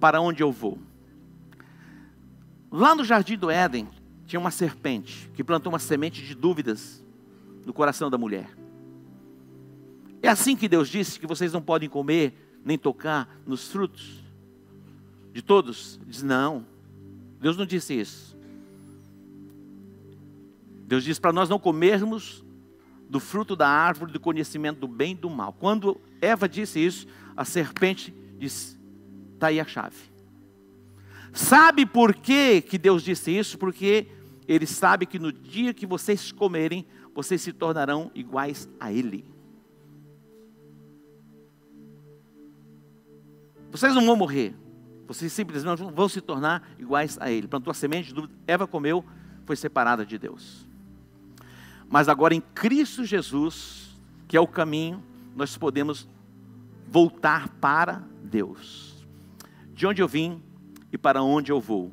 Para 0.00 0.18
onde 0.18 0.42
eu 0.42 0.50
vou? 0.50 0.78
Lá 2.70 2.94
no 2.94 3.04
jardim 3.04 3.36
do 3.36 3.50
Éden, 3.50 3.90
tinha 4.24 4.40
uma 4.40 4.50
serpente 4.50 5.30
que 5.34 5.44
plantou 5.44 5.70
uma 5.70 5.78
semente 5.78 6.24
de 6.24 6.34
dúvidas 6.34 7.04
no 7.66 7.74
coração 7.74 8.08
da 8.08 8.16
mulher. 8.16 8.56
É 10.22 10.28
assim 10.28 10.56
que 10.56 10.66
Deus 10.66 10.88
disse 10.88 11.20
que 11.20 11.26
vocês 11.26 11.52
não 11.52 11.60
podem 11.60 11.90
comer 11.90 12.48
nem 12.64 12.78
tocar 12.78 13.28
nos 13.46 13.68
frutos 13.70 14.22
de 15.32 15.42
todos? 15.42 16.00
Diz 16.06 16.22
não. 16.22 16.66
Deus 17.40 17.56
não 17.56 17.66
disse 17.66 17.98
isso. 17.98 18.36
Deus 20.86 21.04
disse 21.04 21.20
para 21.20 21.32
nós 21.32 21.48
não 21.48 21.58
comermos 21.58 22.44
do 23.08 23.18
fruto 23.20 23.56
da 23.56 23.68
árvore 23.68 24.12
do 24.12 24.20
conhecimento 24.20 24.80
do 24.80 24.88
bem 24.88 25.12
e 25.12 25.16
do 25.16 25.28
mal. 25.28 25.52
Quando 25.52 26.00
Eva 26.20 26.48
disse 26.48 26.78
isso, 26.84 27.06
a 27.36 27.44
serpente 27.44 28.14
disse: 28.38 28.78
está 29.34 29.48
aí 29.48 29.58
a 29.58 29.64
chave. 29.64 29.96
Sabe 31.32 31.86
por 31.86 32.14
que, 32.14 32.60
que 32.60 32.78
Deus 32.78 33.02
disse 33.02 33.30
isso? 33.30 33.58
Porque 33.58 34.06
Ele 34.46 34.66
sabe 34.66 35.06
que 35.06 35.18
no 35.18 35.32
dia 35.32 35.72
que 35.72 35.86
vocês 35.86 36.30
comerem, 36.30 36.86
vocês 37.14 37.40
se 37.40 37.52
tornarão 37.52 38.10
iguais 38.14 38.68
a 38.78 38.92
Ele. 38.92 39.24
Vocês 43.72 43.94
não 43.94 44.04
vão 44.04 44.14
morrer, 44.14 44.54
vocês 45.08 45.32
simplesmente 45.32 45.82
vão 45.82 46.08
se 46.08 46.20
tornar 46.20 46.62
iguais 46.78 47.16
a 47.18 47.30
Ele. 47.30 47.48
Plantou 47.48 47.70
a 47.70 47.74
semente, 47.74 48.14
Eva 48.46 48.66
comeu, 48.66 49.02
foi 49.46 49.56
separada 49.56 50.04
de 50.04 50.18
Deus. 50.18 50.66
Mas 51.88 52.06
agora 52.06 52.34
em 52.34 52.40
Cristo 52.40 53.02
Jesus, 53.02 53.98
que 54.28 54.36
é 54.36 54.40
o 54.40 54.46
caminho, 54.46 55.02
nós 55.34 55.56
podemos 55.56 56.06
voltar 56.86 57.48
para 57.60 58.02
Deus. 58.22 59.06
De 59.74 59.86
onde 59.86 60.02
eu 60.02 60.06
vim, 60.06 60.42
e 60.92 60.98
para 60.98 61.22
onde 61.22 61.50
eu 61.50 61.58
vou. 61.58 61.90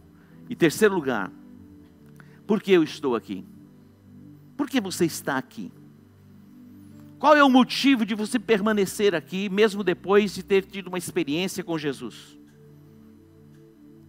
E 0.50 0.56
terceiro 0.56 0.94
lugar, 0.94 1.32
por 2.46 2.62
que 2.62 2.74
eu 2.74 2.84
estou 2.84 3.16
aqui? 3.16 3.46
Por 4.58 4.70
que 4.70 4.82
você 4.82 5.06
está 5.06 5.38
aqui? 5.38 5.72
Qual 7.20 7.36
é 7.36 7.44
o 7.44 7.50
motivo 7.50 8.06
de 8.06 8.16
você 8.16 8.40
permanecer 8.40 9.14
aqui, 9.14 9.50
mesmo 9.50 9.84
depois 9.84 10.34
de 10.34 10.42
ter 10.42 10.64
tido 10.64 10.88
uma 10.88 10.98
experiência 10.98 11.62
com 11.62 11.78
Jesus? 11.78 12.40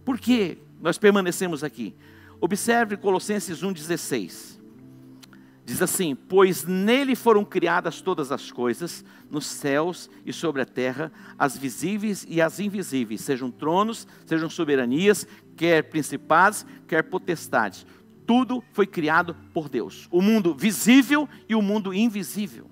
Por 0.05 0.17
que 0.17 0.57
nós 0.79 0.97
permanecemos 0.97 1.61
aqui? 1.61 1.93
Observe 2.39 2.95
Colossenses 2.95 3.61
1,16. 3.61 4.61
Diz 5.65 5.81
assim: 5.81 6.15
Pois 6.15 6.63
nele 6.63 7.13
foram 7.13 7.43
criadas 7.43 7.99
todas 7.99 8.31
as 8.31 8.49
coisas, 8.49 9.03
nos 9.29 9.45
céus 9.45 10.09
e 10.25 10.31
sobre 10.31 10.61
a 10.61 10.65
terra, 10.65 11.11
as 11.37 11.57
visíveis 11.57 12.25
e 12.29 12.41
as 12.41 12.61
invisíveis, 12.61 13.21
sejam 13.21 13.51
tronos, 13.51 14.07
sejam 14.25 14.49
soberanias, 14.49 15.27
quer 15.57 15.83
principados, 15.83 16.65
quer 16.87 17.03
potestades. 17.03 17.85
Tudo 18.25 18.63
foi 18.71 18.87
criado 18.87 19.35
por 19.53 19.67
Deus. 19.67 20.07
O 20.09 20.21
mundo 20.21 20.55
visível 20.55 21.27
e 21.49 21.55
o 21.55 21.61
mundo 21.61 21.93
invisível. 21.93 22.70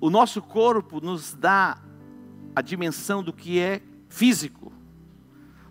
O 0.00 0.10
nosso 0.10 0.42
corpo 0.42 1.00
nos 1.00 1.34
dá 1.34 1.78
a 2.54 2.60
dimensão 2.60 3.22
do 3.22 3.32
que 3.32 3.58
é 3.58 3.82
físico. 4.08 4.72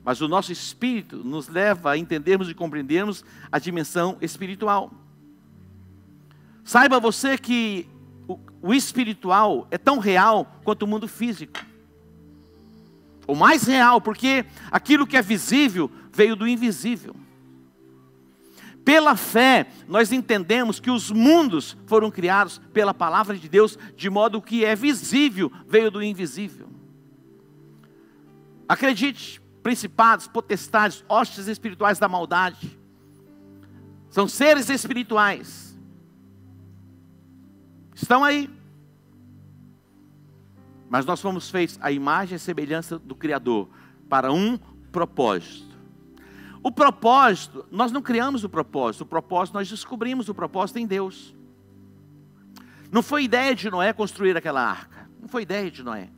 Mas 0.04 0.22
o 0.22 0.28
nosso 0.28 0.52
espírito 0.52 1.18
nos 1.18 1.48
leva 1.48 1.92
a 1.92 1.98
entendermos 1.98 2.50
e 2.50 2.54
compreendermos 2.54 3.26
a 3.52 3.58
dimensão 3.58 4.18
espiritual. 4.22 4.92
Saiba 6.64 7.00
você 7.00 7.38
que 7.38 7.88
o, 8.28 8.40
o 8.62 8.74
espiritual 8.74 9.68
é 9.72 9.78
tão 9.78 9.98
real 9.98 10.60
quanto 10.64 10.84
o 10.84 10.88
mundo 10.88 11.08
físico. 11.08 11.60
O 13.28 13.36
mais 13.36 13.64
real, 13.64 14.00
porque 14.00 14.46
aquilo 14.72 15.08
que 15.08 15.18
é 15.18 15.22
visível 15.22 15.90
veio 16.14 16.36
do 16.36 16.48
invisível. 16.48 17.16
Pela 18.86 19.16
fé, 19.16 19.68
nós 19.88 20.12
entendemos 20.12 20.80
que 20.80 20.92
os 20.92 21.10
mundos 21.10 21.76
foram 21.88 22.12
criados 22.12 22.62
pela 22.72 22.94
palavra 22.94 23.36
de 23.36 23.50
Deus, 23.50 23.80
de 23.98 24.12
modo 24.12 24.40
que 24.40 24.64
é 24.64 24.76
visível 24.76 25.52
veio 25.68 25.90
do 25.90 26.04
invisível. 26.04 26.70
Acredite, 28.70 29.42
principados, 29.64 30.28
potestades, 30.28 31.04
hostes 31.10 31.48
espirituais 31.48 31.98
da 31.98 32.08
maldade. 32.08 32.80
São 34.12 34.28
seres 34.28 34.70
espirituais. 34.70 35.76
Estão 37.96 38.24
aí. 38.24 38.48
Mas 40.88 41.08
nós 41.08 41.20
fomos 41.20 41.50
feitos 41.50 41.80
à 41.82 41.92
imagem 41.92 42.36
e 42.36 42.40
semelhança 42.40 43.00
do 43.00 43.16
Criador 43.16 43.68
para 44.08 44.32
um 44.32 44.60
propósito. 44.92 45.75
O 46.66 46.72
propósito, 46.72 47.64
nós 47.70 47.92
não 47.92 48.02
criamos 48.02 48.44
o 48.44 48.50
propósito, 48.50 49.02
o 49.02 49.06
propósito 49.06 49.54
nós 49.54 49.70
descobrimos 49.70 50.30
o 50.30 50.34
propósito 50.34 50.80
em 50.80 50.88
Deus. 50.88 51.36
Não 52.92 53.04
foi 53.04 53.26
ideia 53.26 53.54
de 53.54 53.70
Noé 53.70 53.94
construir 53.94 54.36
aquela 54.36 54.68
arca. 54.68 55.08
Não 55.22 55.28
foi 55.28 55.44
ideia 55.44 55.70
de 55.70 55.84
Noé. 55.84 56.10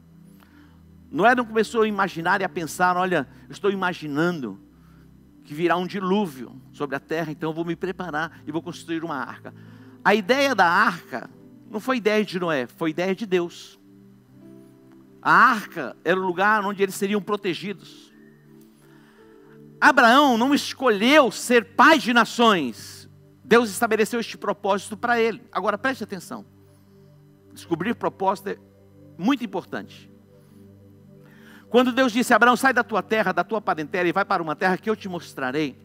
Noé 1.11 1.35
não 1.35 1.43
começou 1.43 1.81
a 1.81 1.87
imaginar 1.89 2.39
e 2.39 2.45
a 2.45 2.49
pensar: 2.49 2.95
olha, 2.95 3.27
estou 3.49 3.69
imaginando 3.69 4.57
que 5.43 5.53
virá 5.53 5.75
um 5.75 5.85
dilúvio 5.85 6.55
sobre 6.71 6.95
a 6.95 6.99
terra, 7.01 7.29
então 7.29 7.49
eu 7.49 7.53
vou 7.53 7.65
me 7.65 7.75
preparar 7.75 8.41
e 8.47 8.51
vou 8.51 8.61
construir 8.61 9.03
uma 9.03 9.17
arca. 9.17 9.53
A 10.01 10.15
ideia 10.15 10.55
da 10.55 10.65
arca 10.65 11.29
não 11.69 11.81
foi 11.81 11.97
ideia 11.97 12.23
de 12.23 12.39
Noé, 12.39 12.67
foi 12.67 12.91
ideia 12.91 13.13
de 13.13 13.25
Deus. 13.25 13.77
A 15.21 15.29
arca 15.29 15.97
era 16.05 16.17
o 16.17 16.25
lugar 16.25 16.63
onde 16.63 16.81
eles 16.81 16.95
seriam 16.95 17.21
protegidos. 17.21 18.06
Abraão 19.79 20.38
não 20.38 20.53
escolheu 20.53 21.31
ser 21.31 21.75
pai 21.75 22.00
de 22.00 22.13
nações. 22.13 23.10
Deus 23.43 23.69
estabeleceu 23.69 24.19
este 24.19 24.38
propósito 24.38 24.98
para 24.98 25.19
ele. 25.19 25.41
Agora 25.51 25.77
preste 25.77 26.03
atenção. 26.03 26.46
Descobrir 27.53 27.96
propósito 27.96 28.50
é 28.50 28.57
muito 29.17 29.43
importante. 29.43 30.12
Quando 31.69 31.91
Deus 31.91 32.12
disse: 32.12 32.34
Abraão, 32.34 32.55
sai 32.55 32.74
da 32.74 32.84
tua 32.84 33.01
terra, 33.01 33.31
da 33.31 33.43
tua 33.43 33.62
parentela 33.62 34.07
e 34.07 34.12
vai 34.12 34.25
para 34.25 34.43
uma 34.43 34.55
terra 34.55 34.77
que 34.77 34.89
eu 34.89 34.96
te 34.96 35.07
mostrarei. 35.07 35.77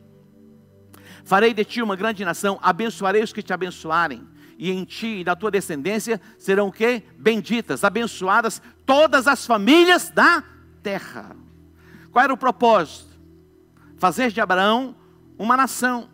Farei 1.25 1.55
de 1.55 1.65
ti 1.65 1.83
uma 1.83 1.95
grande 1.95 2.25
nação, 2.25 2.59
abençoarei 2.63 3.23
os 3.23 3.33
que 3.33 3.43
te 3.43 3.53
abençoarem, 3.53 4.27
e 4.59 4.71
em 4.71 4.85
ti 4.85 5.21
e 5.21 5.25
na 5.25 5.37
tua 5.37 5.51
descendência 5.51 6.21
serão 6.37 6.69
o 6.69 6.73
quê? 6.73 7.05
Benditas, 7.17 7.85
abençoadas 7.85 8.61
todas 8.85 9.29
as 9.29 9.47
famílias 9.47 10.11
da 10.11 10.43
terra. 10.83 11.37
Qual 12.11 12.25
era 12.25 12.35
o 12.35 12.37
propósito? 12.37 13.12
Fazer 14.03 14.33
de 14.33 14.41
Abraão 14.41 14.97
uma 15.39 15.57
nação, 15.57 16.09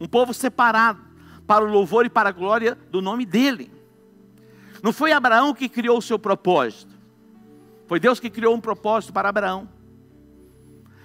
um 0.00 0.08
povo 0.08 0.32
separado, 0.32 1.02
para 1.46 1.62
o 1.62 1.68
louvor 1.68 2.06
e 2.06 2.08
para 2.08 2.30
a 2.30 2.32
glória 2.32 2.78
do 2.90 3.02
nome 3.02 3.26
dele. 3.26 3.70
Não 4.82 4.90
foi 4.90 5.12
Abraão 5.12 5.52
que 5.52 5.68
criou 5.68 5.98
o 5.98 6.02
seu 6.02 6.18
propósito, 6.18 6.94
foi 7.86 8.00
Deus 8.00 8.18
que 8.18 8.30
criou 8.30 8.54
um 8.54 8.60
propósito 8.60 9.12
para 9.12 9.28
Abraão. 9.28 9.68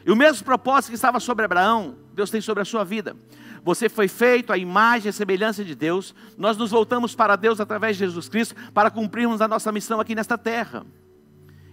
E 0.06 0.10
o 0.10 0.16
mesmo 0.16 0.46
propósito 0.46 0.92
que 0.92 0.96
estava 0.96 1.20
sobre 1.20 1.44
Abraão, 1.44 1.98
Deus 2.14 2.32
tem 2.32 2.40
sobre 2.40 2.62
a 2.62 2.66
sua 2.66 2.86
vida. 2.86 3.14
Você 3.62 3.90
foi 3.90 4.08
feito 4.08 4.54
à 4.54 4.58
imagem 4.58 5.10
e 5.10 5.14
semelhança 5.14 5.66
de 5.66 5.76
Deus. 5.76 6.16
Nós 6.38 6.56
nos 6.56 6.72
voltamos 6.72 7.14
para 7.14 7.36
Deus 7.36 7.60
através 7.60 7.98
de 7.98 8.06
Jesus 8.06 8.30
Cristo 8.30 8.56
para 8.74 8.90
cumprirmos 8.90 9.42
a 9.42 9.50
nossa 9.50 9.70
missão 9.70 10.00
aqui 10.00 10.16
nesta 10.16 10.38
terra. 10.38 10.86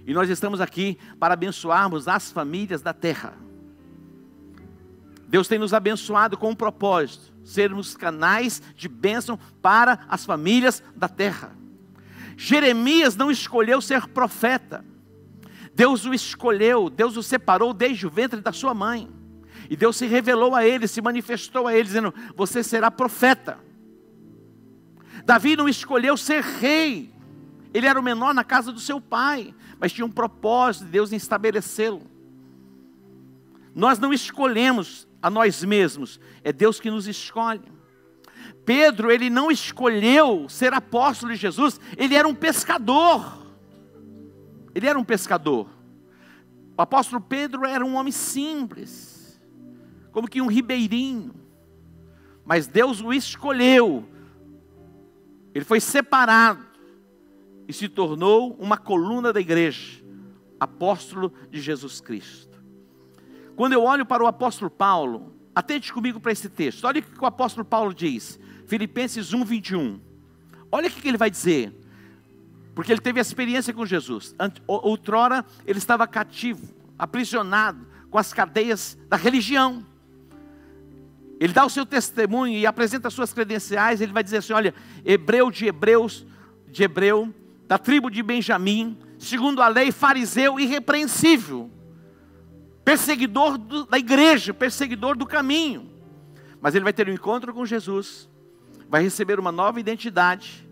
E 0.05 0.13
nós 0.13 0.29
estamos 0.29 0.61
aqui 0.61 0.99
para 1.21 1.35
abençoarmos 1.35 2.09
as 2.09 2.33
famílias 2.33 2.83
da 2.83 2.93
terra. 2.93 3.48
Deus 5.29 5.47
tem 5.47 5.59
nos 5.59 5.75
abençoado 5.75 6.37
com 6.37 6.51
um 6.51 6.55
propósito: 6.55 7.33
sermos 7.45 7.95
canais 7.95 8.63
de 8.75 8.89
bênção 8.89 9.39
para 9.61 10.01
as 10.09 10.25
famílias 10.25 10.83
da 10.97 11.09
terra. 11.09 11.57
Jeremias 12.37 13.15
não 13.15 13.31
escolheu 13.31 13.81
ser 13.81 14.09
profeta. 14.09 14.85
Deus 15.75 16.05
o 16.07 16.15
escolheu, 16.15 16.89
Deus 16.89 17.17
o 17.17 17.23
separou 17.23 17.73
desde 17.73 18.07
o 18.07 18.11
ventre 18.11 18.41
da 18.41 18.53
sua 18.53 18.73
mãe. 18.73 19.09
E 19.71 19.77
Deus 19.77 19.97
se 19.97 20.07
revelou 20.07 20.55
a 20.55 20.65
ele, 20.65 20.89
se 20.89 21.03
manifestou 21.03 21.67
a 21.67 21.75
ele, 21.75 21.85
dizendo: 21.85 22.15
Você 22.35 22.63
será 22.63 22.91
profeta. 22.91 23.59
Davi 25.25 25.57
não 25.57 25.69
escolheu 25.69 26.17
ser 26.17 26.43
rei, 26.43 27.13
ele 27.75 27.87
era 27.87 28.01
o 28.01 28.03
menor 28.03 28.33
na 28.33 28.45
casa 28.45 28.73
do 28.73 28.81
seu 28.81 28.99
pai, 29.01 29.55
mas 29.79 29.93
tinha 29.93 30.07
um 30.07 30.11
propósito 30.11 30.87
de 30.87 30.93
Deus 30.93 31.13
em 31.13 31.17
estabelecê-lo. 31.17 32.03
Nós 33.75 33.99
não 33.99 34.13
escolhemos 34.13 35.08
a 35.23 35.29
nós 35.29 35.65
mesmos, 35.65 36.21
é 36.43 36.53
Deus 36.53 36.79
que 36.79 36.91
nos 36.91 37.07
escolhe. 37.07 37.63
Pedro, 38.65 39.11
ele 39.11 39.31
não 39.31 39.51
escolheu 39.51 40.49
ser 40.49 40.73
apóstolo 40.73 41.33
de 41.33 41.39
Jesus, 41.39 41.81
ele 41.97 42.15
era 42.15 42.29
um 42.29 42.35
pescador. 42.35 43.47
Ele 44.75 44.87
era 44.87 44.99
um 44.99 45.05
pescador. 45.05 45.69
O 46.77 46.83
apóstolo 46.83 47.21
Pedro 47.21 47.65
era 47.65 47.85
um 47.85 47.97
homem 47.97 48.13
simples, 48.13 49.41
como 50.13 50.29
que 50.29 50.41
um 50.41 50.47
ribeirinho. 50.47 51.35
Mas 52.45 52.67
Deus 52.67 53.01
o 53.01 53.13
escolheu. 53.13 54.09
Ele 55.53 55.65
foi 55.65 55.81
separado 55.81 56.65
e 57.67 57.73
se 57.73 57.89
tornou 57.89 58.55
uma 58.61 58.79
coluna 58.79 59.33
da 59.33 59.41
igreja, 59.41 60.03
apóstolo 60.61 61.33
de 61.51 61.61
Jesus 61.61 62.01
Cristo. 62.01 62.48
Quando 63.59 63.73
eu 63.73 63.83
olho 63.83 64.07
para 64.07 64.23
o 64.23 64.29
apóstolo 64.29 64.71
Paulo, 64.71 65.33
atente 65.53 65.93
comigo 65.93 66.21
para 66.21 66.31
esse 66.31 66.49
texto. 66.49 66.85
Olha 66.85 67.01
o 67.01 67.03
que 67.03 67.21
o 67.21 67.27
apóstolo 67.27 67.65
Paulo 67.65 67.93
diz, 67.93 68.39
Filipenses 68.69 69.35
1, 69.35 69.45
21. 69.45 70.01
Olha 70.71 70.87
o 70.87 70.91
que 70.93 71.09
ele 71.09 71.19
vai 71.19 71.29
dizer. 71.29 71.75
Porque 72.73 72.93
ele 72.93 73.01
teve 73.01 73.19
a 73.19 73.21
experiência 73.21 73.75
com 73.75 73.85
Jesus. 73.85 74.33
Outrora 74.65 75.45
ele 75.67 75.79
estava 75.81 76.07
cativo, 76.07 76.73
aprisionado 76.97 77.85
com 78.09 78.17
as 78.17 78.33
cadeias 78.33 78.97
da 79.09 79.17
religião. 79.17 79.85
Ele 81.41 81.53
dá 81.53 81.67
o 81.67 81.71
seu 81.71 81.85
testemunho 81.85 82.57
e 82.57 82.65
apresenta 82.65 83.09
as 83.09 83.15
suas 83.15 83.33
credenciais. 83.33 84.01
Ele 84.01 84.13
vai 84.13 84.23
dizer 84.23 84.37
assim: 84.37 84.53
olha, 84.53 84.73
hebreu 85.05 85.51
de 85.51 85.67
hebreus, 85.67 86.25
de 86.69 86.85
hebreu, 86.85 87.35
da 87.67 87.77
tribo 87.77 88.09
de 88.09 88.23
Benjamim, 88.23 88.97
segundo 89.19 89.61
a 89.61 89.67
lei, 89.67 89.91
fariseu 89.91 90.61
irrepreensível 90.61 91.73
perseguidor 92.89 93.59
do, 93.59 93.85
da 93.85 93.99
igreja, 93.99 94.55
perseguidor 94.55 95.15
do 95.15 95.27
caminho. 95.27 95.91
Mas 96.59 96.75
ele 96.75 96.85
vai 96.85 96.93
ter 96.95 97.07
um 97.07 97.13
encontro 97.13 97.53
com 97.53 97.67
Jesus, 97.67 98.31
vai 98.89 99.03
receber 99.03 99.39
uma 99.39 99.53
nova 99.53 99.79
identidade, 99.79 100.67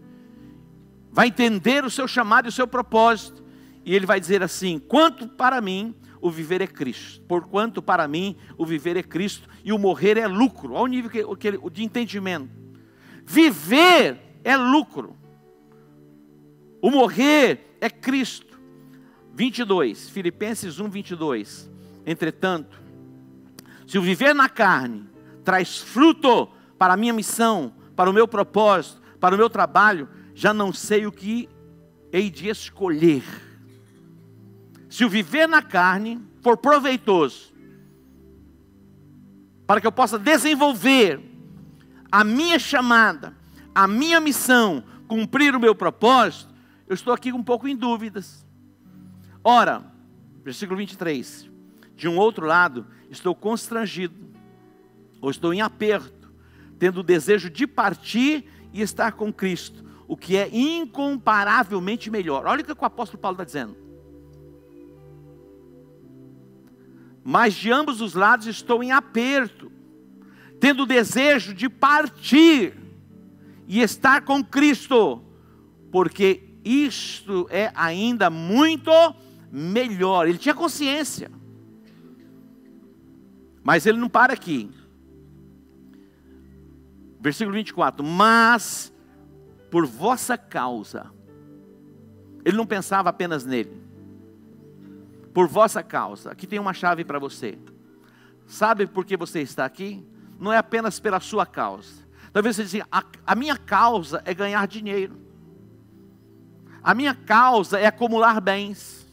vai 1.13 1.29
entender 1.29 1.85
o 1.85 1.91
seu 1.91 2.09
chamado 2.09 2.47
e 2.47 2.49
o 2.49 2.53
seu 2.53 2.67
propósito, 2.67 3.45
e 3.85 3.95
ele 3.95 4.07
vai 4.07 4.19
dizer 4.19 4.43
assim: 4.43 4.79
quanto 4.79 5.29
para 5.29 5.61
mim 5.61 5.95
o 6.19 6.31
viver 6.31 6.63
é 6.63 6.67
Cristo, 6.67 7.21
porquanto 7.29 7.83
para 7.83 8.09
mim 8.09 8.35
o 8.57 8.65
viver 8.65 8.97
é 8.97 9.03
Cristo 9.03 9.47
e 9.63 9.71
o 9.71 9.79
morrer 9.79 10.17
é 10.17 10.27
lucro. 10.27 10.73
Olha 10.73 10.85
o 10.85 10.87
nível 10.87 11.11
que, 11.11 11.51
que, 11.51 11.71
de 11.71 11.85
entendimento. 11.85 12.49
Viver 13.27 14.39
é 14.43 14.57
lucro, 14.57 15.15
o 16.81 16.91
morrer 16.91 17.77
é 17.79 17.91
Cristo. 17.91 18.59
22, 19.35 20.09
Filipenses 20.09 20.81
1, 20.81 20.89
22. 20.89 21.76
Entretanto, 22.07 22.81
se 23.85 23.99
o 23.99 24.03
viver 24.03 24.33
na 24.33 24.49
carne 24.49 25.09
traz 25.45 25.79
fruto 25.79 26.49
para 26.79 26.95
a 26.95 26.97
minha 26.97 27.13
missão, 27.13 27.75
para 27.97 28.09
o 28.09 28.13
meu 28.13 28.29
propósito, 28.29 29.03
para 29.19 29.35
o 29.35 29.39
meu 29.39 29.51
trabalho, 29.51 30.09
já 30.35 30.55
não 30.55 30.73
sei 30.73 31.07
o 31.07 31.13
que 31.13 31.49
hei 32.13 32.31
de 32.31 32.49
escolher. 32.49 33.25
Se 34.89 35.05
o 35.05 35.09
viver 35.09 35.49
na 35.49 35.61
carne 35.61 36.25
for 36.43 36.57
proveitoso, 36.57 37.53
para 39.67 39.81
que 39.81 39.87
eu 39.87 39.93
possa 39.93 40.19
desenvolver 40.19 41.21
a 42.11 42.23
minha 42.23 42.59
chamada, 42.59 43.37
a 43.75 43.89
minha 43.89 44.21
missão, 44.21 44.85
cumprir 45.09 45.57
o 45.57 45.61
meu 45.61 45.75
propósito, 45.75 46.55
eu 46.87 46.95
estou 46.95 47.13
aqui 47.13 47.33
um 47.33 47.43
pouco 47.43 47.67
em 47.67 47.75
dúvidas. 47.75 48.47
Ora, 49.43 49.85
versículo 50.45 50.79
23. 50.79 51.56
De 51.97 52.07
um 52.07 52.19
outro 52.19 52.47
lado, 52.47 52.87
estou 53.11 53.35
constrangido, 53.35 54.15
ou 55.21 55.31
estou 55.31 55.53
em 55.55 55.63
aperto, 55.63 56.31
tendo 56.79 57.01
o 57.01 57.03
desejo 57.03 57.49
de 57.49 57.67
partir 57.67 58.45
e 58.73 58.83
estar 58.83 59.13
com 59.13 59.33
Cristo, 59.33 59.83
o 60.07 60.17
que 60.17 60.37
é 60.37 60.49
incomparavelmente 60.53 62.11
melhor. 62.11 62.45
Olha 62.47 62.61
o 62.61 62.65
que 62.65 62.71
o 62.71 62.85
apóstolo 62.85 63.21
Paulo 63.21 63.35
está 63.35 63.45
dizendo. 63.45 63.77
Mas 67.25 67.55
de 67.55 67.73
ambos 67.73 68.01
os 68.01 68.15
lados 68.15 68.47
estou 68.47 68.85
em 68.85 68.93
aperto, 68.93 69.73
tendo 70.61 70.83
o 70.83 70.87
desejo 70.87 71.55
de 71.55 71.69
partir 71.69 72.75
e 73.67 73.81
estar 73.81 74.21
com 74.23 74.45
Cristo, 74.45 75.25
porque 75.91 76.45
isto 76.63 77.49
é 77.51 77.73
ainda 77.75 78.29
muito 78.29 78.91
melhor. 79.51 80.29
Ele 80.29 80.39
tinha 80.39 80.55
consciência. 80.55 81.31
Mas 83.67 83.85
ele 83.85 83.99
não 83.99 84.09
para 84.09 84.33
aqui. 84.33 84.71
Versículo 87.19 87.53
24: 87.57 88.07
Mas 88.07 88.95
por 89.69 89.85
vossa 89.85 90.39
causa, 90.39 91.11
ele 92.45 92.57
não 92.57 92.65
pensava 92.65 93.11
apenas 93.11 93.45
nele, 93.45 93.83
por 95.35 95.49
vossa 95.49 95.83
causa, 95.83 96.31
aqui 96.31 96.47
tem 96.47 96.61
uma 96.61 96.73
chave 96.73 97.05
para 97.05 97.19
você. 97.19 97.59
Sabe 98.47 98.87
por 98.87 99.05
que 99.05 99.17
você 99.17 99.41
está 99.41 99.65
aqui? 99.65 100.07
Não 100.39 100.53
é 100.53 100.59
apenas 100.59 101.01
pela 101.01 101.19
sua 101.19 101.45
causa. 101.45 102.07
Talvez 102.33 102.55
você 102.55 102.63
diga, 102.63 102.87
a, 102.93 103.03
a 103.27 103.35
minha 103.35 103.57
causa 103.57 104.23
é 104.25 104.33
ganhar 104.33 104.65
dinheiro. 104.69 105.21
A 106.85 106.95
minha 106.95 107.17
causa 107.17 107.81
é 107.81 107.87
acumular 107.87 108.41
bens. 108.41 109.13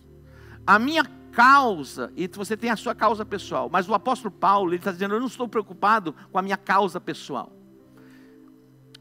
A 0.68 0.78
minha 0.78 1.04
causa, 1.34 2.14
e 2.16 2.28
você 2.28 2.56
tem 2.56 2.70
a 2.70 2.76
sua 2.76 2.94
causa 2.94 3.26
pessoal, 3.26 3.70
mas 3.70 3.90
o 3.90 3.94
apóstolo 3.94 4.32
Paulo, 4.32 4.70
ele 4.70 4.78
está 4.78 4.92
dizendo: 4.92 5.16
Eu 5.16 5.20
não 5.20 5.28
estou 5.28 5.48
preocupado 5.48 6.16
com 6.32 6.38
a 6.38 6.42
minha 6.42 6.58
causa 6.58 7.02
pessoal. 7.02 7.52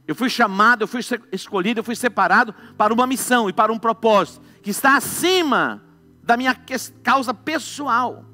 Eu 0.07 0.15
fui 0.15 0.29
chamado, 0.29 0.83
eu 0.83 0.89
fui 0.89 1.01
escolhido, 1.31 1.81
eu 1.81 1.85
fui 1.85 1.95
separado 1.95 2.53
para 2.77 2.93
uma 2.93 3.07
missão 3.07 3.49
e 3.49 3.53
para 3.53 3.73
um 3.73 3.79
propósito 3.79 4.45
que 4.61 4.71
está 4.71 4.97
acima 4.97 5.83
da 6.23 6.37
minha 6.37 6.57
causa 7.03 7.33
pessoal. 7.33 8.25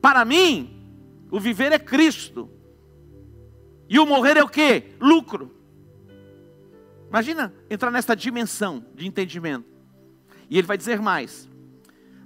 Para 0.00 0.24
mim, 0.24 0.74
o 1.30 1.38
viver 1.38 1.70
é 1.72 1.78
Cristo. 1.78 2.50
E 3.88 3.98
o 3.98 4.06
morrer 4.06 4.36
é 4.36 4.42
o 4.42 4.48
que? 4.48 4.96
Lucro. 5.00 5.54
Imagina 7.08 7.54
entrar 7.70 7.90
nesta 7.90 8.14
dimensão 8.14 8.84
de 8.94 9.06
entendimento. 9.06 9.66
E 10.50 10.58
ele 10.58 10.66
vai 10.66 10.76
dizer 10.76 11.00
mais: 11.00 11.47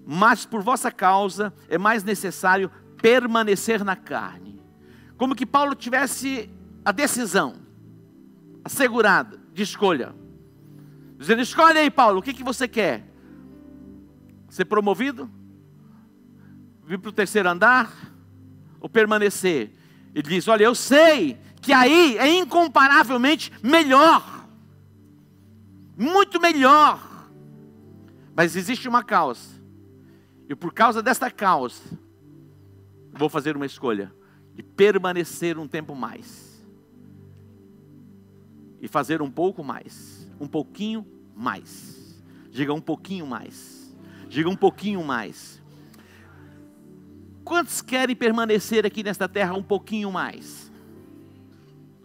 mas 0.06 0.44
por 0.44 0.62
vossa 0.62 0.90
causa 0.90 1.52
é 1.68 1.78
mais 1.78 2.02
necessário 2.04 2.70
permanecer 3.00 3.84
na 3.84 3.96
carne. 3.96 4.60
Como 5.16 5.34
que 5.34 5.46
Paulo 5.46 5.74
tivesse 5.74 6.50
a 6.84 6.92
decisão 6.92 7.54
assegurada 8.64 9.38
de 9.52 9.62
escolha. 9.62 10.14
Dizendo: 11.18 11.42
escolhe 11.42 11.78
aí, 11.78 11.90
Paulo, 11.90 12.18
o 12.18 12.22
que, 12.22 12.32
que 12.32 12.44
você 12.44 12.66
quer? 12.66 13.06
Ser 14.48 14.64
promovido? 14.64 15.30
Vir 16.84 16.98
para 16.98 17.08
o 17.08 17.12
terceiro 17.12 17.48
andar? 17.48 17.92
Ou 18.80 18.88
permanecer? 18.88 19.72
Ele 20.14 20.28
diz: 20.28 20.48
Olha, 20.48 20.64
eu 20.64 20.74
sei 20.74 21.38
que 21.60 21.72
aí 21.72 22.16
é 22.18 22.28
incomparavelmente 22.28 23.52
melhor. 23.62 24.46
Muito 25.96 26.40
melhor. 26.40 27.00
Mas 28.34 28.56
existe 28.56 28.88
uma 28.88 29.02
causa 29.02 29.61
e 30.48 30.54
por 30.54 30.72
causa 30.72 31.02
desta 31.02 31.30
causa, 31.30 31.82
vou 33.12 33.28
fazer 33.28 33.56
uma 33.56 33.66
escolha 33.66 34.12
de 34.54 34.62
permanecer 34.62 35.58
um 35.58 35.66
tempo 35.66 35.94
mais 35.94 36.52
e 38.80 38.88
fazer 38.88 39.22
um 39.22 39.30
pouco 39.30 39.62
mais, 39.62 40.28
um 40.40 40.46
pouquinho 40.46 41.06
mais. 41.34 42.22
Diga 42.50 42.74
um 42.74 42.80
pouquinho 42.80 43.26
mais. 43.26 43.96
Diga 44.28 44.48
um 44.48 44.56
pouquinho 44.56 45.02
mais. 45.04 45.62
Quantos 47.44 47.80
querem 47.80 48.14
permanecer 48.14 48.84
aqui 48.84 49.02
nesta 49.02 49.28
terra 49.28 49.54
um 49.54 49.62
pouquinho 49.62 50.10
mais? 50.10 50.70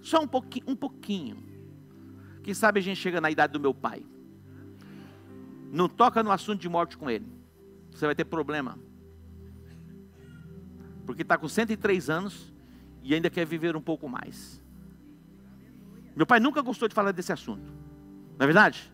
Só 0.02 0.22
um 0.22 0.28
pouquinho, 0.28 0.66
um 0.68 0.76
pouquinho. 0.76 1.38
Quem 2.44 2.54
sabe 2.54 2.80
a 2.80 2.84
gente 2.84 2.98
chega 2.98 3.20
na 3.20 3.30
idade 3.30 3.54
do 3.54 3.60
meu 3.60 3.74
pai. 3.74 4.06
Não 5.72 5.90
toca 5.90 6.24
no 6.24 6.32
assunto 6.32 6.62
de 6.62 6.70
morte 6.70 6.98
com 6.98 7.10
ele. 7.10 7.26
Você 7.98 8.06
vai 8.06 8.14
ter 8.14 8.26
problema. 8.26 8.78
Porque 11.04 11.24
está 11.24 11.36
com 11.36 11.48
103 11.48 12.12
anos 12.12 12.54
e 13.02 13.16
ainda 13.16 13.28
quer 13.28 13.44
viver 13.44 13.76
um 13.76 13.82
pouco 13.82 14.08
mais. 14.08 14.64
Meu 16.16 16.28
pai 16.28 16.40
nunca 16.40 16.62
gostou 16.62 16.88
de 16.88 16.94
falar 16.94 17.12
desse 17.12 17.34
assunto. 17.34 17.74
Não 18.38 18.44
é 18.44 18.46
verdade? 18.46 18.94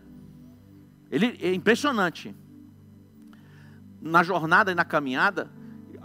Ele 1.10 1.36
é 1.38 1.52
impressionante. 1.52 2.34
Na 4.00 4.22
jornada 4.22 4.72
e 4.72 4.74
na 4.74 4.86
caminhada, 4.86 5.50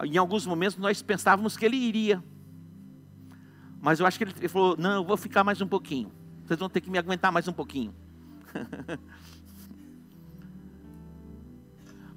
em 0.04 0.18
alguns 0.18 0.46
momentos 0.46 0.78
nós 0.78 1.02
pensávamos 1.02 1.56
que 1.56 1.66
ele 1.66 1.78
iria. 1.78 2.22
Mas 3.80 4.02
eu 4.02 4.06
acho 4.06 4.18
que 4.18 4.26
ele, 4.26 4.50
falou: 4.50 4.76
Não, 4.78 4.96
eu 4.96 5.06
vou 5.06 5.16
ficar 5.16 5.46
mais 5.46 5.62
um 5.62 5.68
pouquinho. 5.68 6.12
Vocês 6.44 6.60
vão 6.60 6.70
ter 6.70 6.82
que 6.82 6.90
me 6.90 6.98
aguentar 6.98 7.32
mais 7.32 7.48
um 7.48 7.54
pouquinho. 7.54 7.96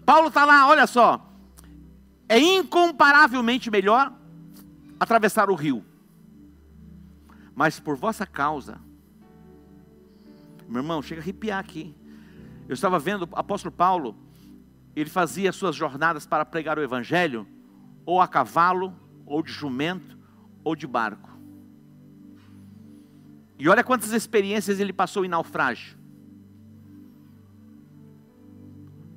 Paulo 0.04 0.28
está 0.28 0.44
lá, 0.44 0.68
olha 0.68 0.86
só. 0.86 1.28
É 2.28 2.38
incomparavelmente 2.38 3.70
melhor 3.70 4.12
atravessar 4.98 5.50
o 5.50 5.54
rio. 5.54 5.84
Mas 7.54 7.78
por 7.78 7.96
vossa 7.96 8.26
causa, 8.26 8.80
meu 10.68 10.80
irmão, 10.80 11.02
chega 11.02 11.20
a 11.20 11.22
arrepiar 11.22 11.58
aqui. 11.58 11.94
Eu 12.68 12.74
estava 12.74 12.98
vendo 12.98 13.28
o 13.30 13.36
apóstolo 13.36 13.72
Paulo, 13.72 14.16
ele 14.96 15.10
fazia 15.10 15.52
suas 15.52 15.76
jornadas 15.76 16.26
para 16.26 16.44
pregar 16.44 16.78
o 16.78 16.82
evangelho, 16.82 17.46
ou 18.06 18.20
a 18.20 18.28
cavalo, 18.28 18.94
ou 19.26 19.42
de 19.42 19.52
jumento, 19.52 20.18
ou 20.64 20.74
de 20.74 20.86
barco. 20.86 21.30
E 23.58 23.68
olha 23.68 23.84
quantas 23.84 24.12
experiências 24.12 24.80
ele 24.80 24.92
passou 24.92 25.24
em 25.24 25.28
naufrágio. 25.28 25.96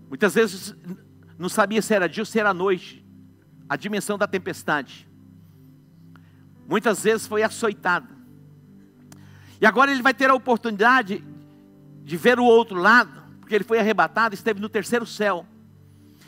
Muitas 0.10 0.36
vezes 0.36 0.76
não 1.38 1.50
sabia 1.50 1.82
se 1.82 1.94
era 1.94 2.08
dia 2.08 2.22
ou 2.22 2.26
se 2.26 2.39
era 2.39 2.54
noite, 2.54 3.06
a 3.68 3.76
dimensão 3.76 4.18
da 4.18 4.28
tempestade. 4.28 5.08
Muitas 6.68 7.04
vezes 7.04 7.28
foi 7.28 7.44
açoitado. 7.44 8.15
E 9.60 9.65
agora 9.65 9.91
ele 9.91 10.02
vai 10.02 10.13
ter 10.13 10.30
a 10.30 10.36
oportunidade 10.36 11.24
de 12.04 12.18
ver 12.18 12.39
o 12.39 12.44
outro 12.44 12.80
lado, 12.80 13.24
porque 13.39 13.56
ele 13.56 13.63
foi 13.63 13.80
arrebatado, 13.80 14.36
esteve 14.36 14.60
no 14.60 14.70
terceiro 14.70 15.06
céu. 15.06 15.46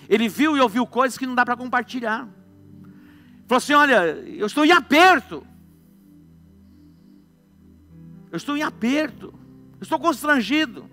Ele 0.09 0.27
viu 0.29 0.55
e 0.55 0.59
ouviu 0.59 0.85
coisas 0.87 1.17
que 1.17 1.25
não 1.25 1.35
dá 1.35 1.45
para 1.45 1.57
compartilhar. 1.57 2.27
Falou 3.47 3.57
assim: 3.57 3.73
Olha, 3.73 4.05
eu 4.05 4.47
estou 4.47 4.65
em 4.65 4.71
aperto. 4.71 5.45
Eu 8.31 8.37
estou 8.37 8.57
em 8.57 8.63
aperto. 8.63 9.33
Eu 9.79 9.83
estou 9.83 9.99
constrangido. 9.99 10.89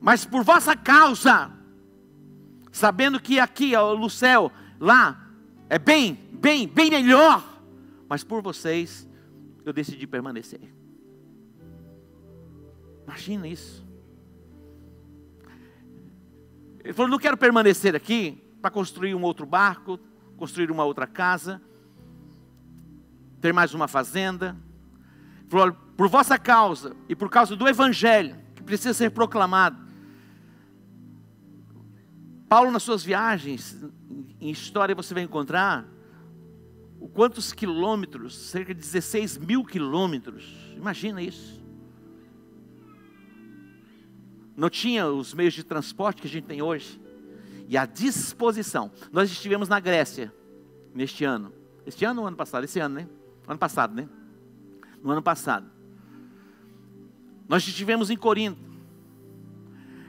Mas 0.00 0.24
por 0.24 0.42
vossa 0.42 0.74
causa, 0.74 1.50
sabendo 2.72 3.20
que 3.20 3.38
aqui 3.38 3.72
no 3.72 4.08
céu, 4.08 4.50
lá, 4.78 5.30
é 5.68 5.78
bem, 5.78 6.14
bem, 6.32 6.66
bem 6.66 6.90
melhor. 6.90 7.44
Mas 8.08 8.24
por 8.24 8.42
vocês, 8.42 9.06
eu 9.64 9.72
decidi 9.72 10.06
permanecer. 10.06 10.74
Imagina 13.04 13.46
isso. 13.46 13.86
Ele 16.82 16.94
falou: 16.94 17.10
não 17.10 17.18
quero 17.18 17.36
permanecer 17.36 17.94
aqui 17.94 18.42
para 18.62 18.70
construir 18.70 19.14
um 19.14 19.22
outro 19.22 19.44
barco, 19.44 19.98
construir 20.36 20.70
uma 20.70 20.84
outra 20.84 21.06
casa, 21.06 21.60
ter 23.40 23.52
mais 23.52 23.74
uma 23.74 23.86
fazenda. 23.86 24.56
Ele 25.40 25.50
falou: 25.50 25.72
por 25.96 26.08
vossa 26.08 26.38
causa 26.38 26.96
e 27.08 27.14
por 27.14 27.28
causa 27.28 27.54
do 27.54 27.68
Evangelho, 27.68 28.36
que 28.54 28.62
precisa 28.62 28.94
ser 28.94 29.10
proclamado. 29.10 29.89
Paulo, 32.50 32.70
nas 32.70 32.82
suas 32.82 33.02
viagens, 33.02 33.82
em 34.38 34.50
história, 34.50 34.94
você 34.94 35.14
vai 35.14 35.22
encontrar 35.22 35.88
o 37.00 37.08
quantos 37.08 37.50
quilômetros, 37.50 38.36
cerca 38.36 38.74
de 38.74 38.80
16 38.80 39.38
mil 39.38 39.64
quilômetros. 39.64 40.52
Imagina 40.76 41.22
isso 41.22 41.60
não 44.60 44.68
tinha 44.68 45.06
os 45.06 45.32
meios 45.32 45.54
de 45.54 45.64
transporte 45.64 46.20
que 46.20 46.28
a 46.28 46.30
gente 46.30 46.44
tem 46.44 46.60
hoje. 46.60 47.00
E 47.66 47.78
a 47.78 47.86
disposição. 47.86 48.90
Nós 49.10 49.30
estivemos 49.30 49.70
na 49.70 49.80
Grécia 49.80 50.30
neste 50.94 51.24
ano. 51.24 51.50
Este 51.86 52.04
ano 52.04 52.20
ou 52.20 52.26
ano 52.26 52.36
passado? 52.36 52.64
Esse 52.64 52.78
ano, 52.78 52.96
né? 52.96 53.08
Ano 53.48 53.58
passado, 53.58 53.94
né? 53.94 54.06
No 55.02 55.12
ano 55.12 55.22
passado. 55.22 55.66
Nós 57.48 57.66
estivemos 57.66 58.10
em 58.10 58.18
Corinto. 58.18 58.60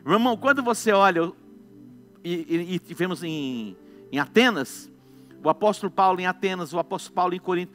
Meu 0.04 0.15
irmão, 0.15 0.36
quando 0.36 0.62
você 0.62 0.91
olha, 0.91 1.32
e, 2.23 2.75
estivemos 2.75 3.23
em, 3.23 3.75
em 4.12 4.19
Atenas, 4.19 4.91
o 5.43 5.49
apóstolo 5.49 5.91
Paulo 5.91 6.19
em 6.19 6.27
Atenas, 6.27 6.73
o 6.73 6.79
apóstolo 6.79 7.15
Paulo 7.15 7.34
em 7.34 7.39
Corinto, 7.39 7.73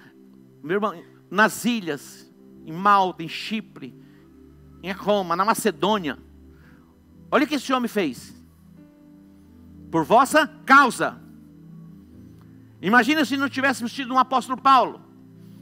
meu 0.62 0.76
irmão, 0.76 1.02
nas 1.30 1.64
ilhas, 1.64 2.32
em 2.64 2.72
Malta, 2.72 3.22
em 3.22 3.28
Chipre, 3.28 3.94
em 4.82 4.92
Roma, 4.92 5.34
na 5.34 5.44
Macedônia, 5.44 6.18
Olha 7.30 7.44
o 7.44 7.46
que 7.46 7.56
esse 7.56 7.72
homem 7.72 7.88
fez. 7.88 8.34
Por 9.90 10.04
vossa 10.04 10.46
causa. 10.64 11.20
Imagina 12.80 13.24
se 13.24 13.36
não 13.36 13.48
tivéssemos 13.48 13.92
tido 13.92 14.12
um 14.12 14.18
apóstolo 14.18 14.60
Paulo, 14.60 15.00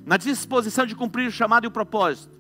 na 0.04 0.16
disposição 0.16 0.84
de 0.84 0.94
cumprir 0.94 1.28
o 1.28 1.32
chamado 1.32 1.64
e 1.64 1.68
o 1.68 1.70
propósito. 1.70 2.33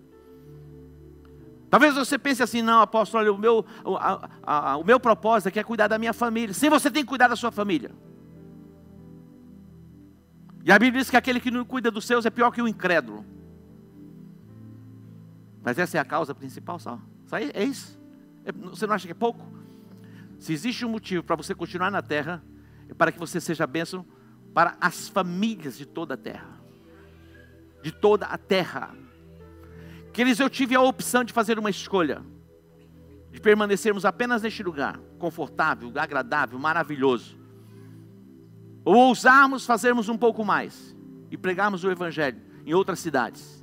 Talvez 1.74 1.96
você 1.96 2.16
pense 2.16 2.40
assim, 2.40 2.62
não, 2.62 2.82
apóstolo, 2.82 3.24
olha, 3.24 3.32
o 3.32 3.36
meu, 3.36 3.66
a, 3.98 4.30
a, 4.44 4.76
o 4.76 4.84
meu 4.84 5.00
propósito 5.00 5.48
aqui 5.48 5.58
é 5.58 5.64
cuidar 5.64 5.88
da 5.88 5.98
minha 5.98 6.12
família. 6.12 6.54
Sim, 6.54 6.70
você 6.70 6.88
tem 6.88 7.02
que 7.02 7.08
cuidar 7.08 7.26
da 7.26 7.34
sua 7.34 7.50
família. 7.50 7.90
E 10.64 10.70
a 10.70 10.78
Bíblia 10.78 11.02
diz 11.02 11.10
que 11.10 11.16
aquele 11.16 11.40
que 11.40 11.50
não 11.50 11.64
cuida 11.64 11.90
dos 11.90 12.04
seus 12.04 12.24
é 12.24 12.30
pior 12.30 12.52
que 12.52 12.62
o 12.62 12.68
incrédulo. 12.68 13.26
Mas 15.64 15.76
essa 15.76 15.98
é 15.98 16.00
a 16.00 16.04
causa 16.04 16.32
principal 16.32 16.78
só. 16.78 16.96
Só 17.26 17.38
é 17.38 17.64
isso. 17.64 18.00
É, 18.44 18.52
você 18.52 18.86
não 18.86 18.94
acha 18.94 19.08
que 19.08 19.12
é 19.12 19.16
pouco? 19.16 19.44
Se 20.38 20.52
existe 20.52 20.86
um 20.86 20.90
motivo 20.90 21.24
para 21.24 21.34
você 21.34 21.56
continuar 21.56 21.90
na 21.90 22.00
terra, 22.00 22.40
é 22.88 22.94
para 22.94 23.10
que 23.10 23.18
você 23.18 23.40
seja 23.40 23.66
bênção 23.66 24.06
para 24.54 24.76
as 24.80 25.08
famílias 25.08 25.76
de 25.76 25.86
toda 25.86 26.14
a 26.14 26.16
terra. 26.16 26.56
De 27.82 27.90
toda 27.90 28.26
a 28.26 28.38
terra. 28.38 28.94
Queridos, 30.14 30.40
eu 30.40 30.48
tive 30.48 30.74
a 30.74 30.80
opção 30.80 31.22
de 31.22 31.32
fazer 31.32 31.58
uma 31.58 31.68
escolha. 31.68 32.22
De 33.30 33.40
permanecermos 33.40 34.06
apenas 34.06 34.40
neste 34.40 34.62
lugar, 34.62 34.98
confortável, 35.18 35.92
agradável, 35.96 36.58
maravilhoso. 36.58 37.36
Ou 38.84 38.94
ousarmos 38.94 39.66
fazermos 39.66 40.08
um 40.08 40.16
pouco 40.16 40.42
mais 40.42 40.96
e 41.30 41.36
pregarmos 41.36 41.84
o 41.84 41.90
Evangelho 41.90 42.40
em 42.64 42.72
outras 42.72 43.00
cidades. 43.00 43.62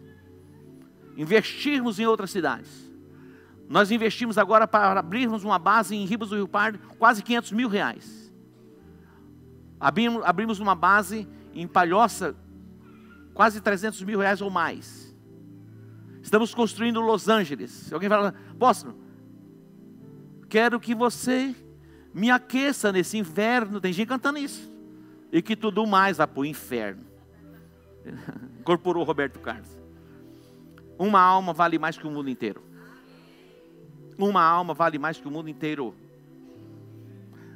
Investirmos 1.18 2.00
em 2.00 2.06
outras 2.06 2.30
cidades 2.30 2.92
nós 3.72 3.90
investimos 3.90 4.38
agora 4.38 4.68
para 4.68 5.00
abrirmos 5.00 5.46
uma 5.46 5.58
base 5.58 5.96
em 5.96 6.04
Ribas 6.04 6.28
do 6.28 6.36
Rio 6.36 6.48
Pardo, 6.48 6.78
quase 7.00 7.24
500 7.24 7.54
mil 7.54 7.70
reais. 7.70 8.30
Abrimos, 9.80 10.22
abrimos 10.26 10.60
uma 10.60 10.76
base 10.76 11.26
em 11.54 11.66
Palhoça, 11.66 12.36
quase 13.34 13.62
300 13.62 14.04
mil 14.04 14.20
reais 14.20 14.42
ou 14.42 14.50
mais. 14.50 15.11
Estamos 16.22 16.54
construindo 16.54 17.02
Los 17.02 17.28
Angeles. 17.28 17.92
Alguém 17.92 18.10
fala, 18.10 18.34
apóstolo, 18.52 18.96
quero 20.48 20.80
que 20.80 20.94
você 20.94 21.56
me 22.14 22.30
aqueça 22.30 22.92
nesse 22.92 23.18
inverno. 23.18 23.82
Tem 23.82 23.92
gente 23.92 24.08
cantando 24.08 24.38
isso. 24.38 24.72
E 25.32 25.42
que 25.42 25.56
tudo 25.56 25.86
mais 25.88 26.18
vá 26.18 26.28
para 26.28 26.42
o 26.42 26.46
inferno. 26.46 27.04
Incorporou 28.60 29.04
Roberto 29.04 29.40
Carlos. 29.40 29.70
Uma 30.98 31.20
alma 31.20 31.54
vale 31.54 31.80
mais 31.80 31.98
que 31.98 32.06
o 32.06 32.12
mundo 32.12 32.30
inteiro. 32.30 32.62
Uma 34.18 34.44
alma 34.44 34.74
vale 34.74 35.00
mais 35.00 35.20
que 35.20 35.28
o 35.28 35.32
mundo 35.32 35.50
inteiro. 35.50 35.96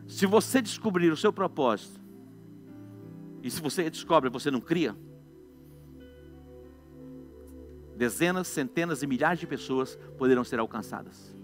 Se 0.08 0.25
você 0.25 0.62
descobrir 0.62 1.12
o 1.12 1.17
seu 1.17 1.32
propósito, 1.32 1.99
e 3.43 3.51
se 3.51 3.62
você 3.62 3.88
descobre, 3.89 4.30
você 4.30 4.49
não 4.49 4.60
cria, 4.60 4.95
dezenas, 7.95 8.47
centenas 8.47 9.01
e 9.03 9.08
milhares 9.08 9.39
de 9.39 9.47
pessoas 9.47 9.97
poderão 10.17 10.43
ser 10.43 10.60
alcançadas. 10.60 11.36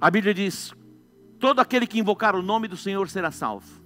A 0.00 0.10
Bíblia 0.10 0.32
diz: 0.32 0.72
todo 1.38 1.60
aquele 1.60 1.86
que 1.86 1.98
invocar 1.98 2.34
o 2.34 2.42
nome 2.42 2.68
do 2.68 2.76
Senhor 2.76 3.08
será 3.08 3.30
salvo. 3.30 3.80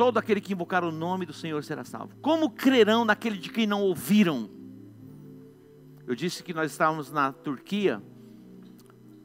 todo 0.00 0.16
aquele 0.16 0.40
que 0.40 0.54
invocar 0.54 0.82
o 0.82 0.90
nome 0.90 1.26
do 1.26 1.32
Senhor 1.34 1.62
será 1.62 1.84
salvo. 1.84 2.16
Como 2.22 2.48
crerão 2.48 3.04
naquele 3.04 3.36
de 3.36 3.50
quem 3.50 3.66
não 3.66 3.82
ouviram? 3.82 4.48
Eu 6.06 6.14
disse 6.14 6.42
que 6.42 6.54
nós 6.54 6.72
estávamos 6.72 7.12
na 7.12 7.34
Turquia, 7.34 8.02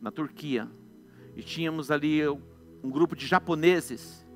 na 0.01 0.11
Turquia, 0.11 0.69
e 1.33 1.41
tínhamos 1.41 1.91
ali 1.91 2.27
um 2.27 2.89
grupo 2.89 3.15
de 3.15 3.25
japoneses, 3.25 4.27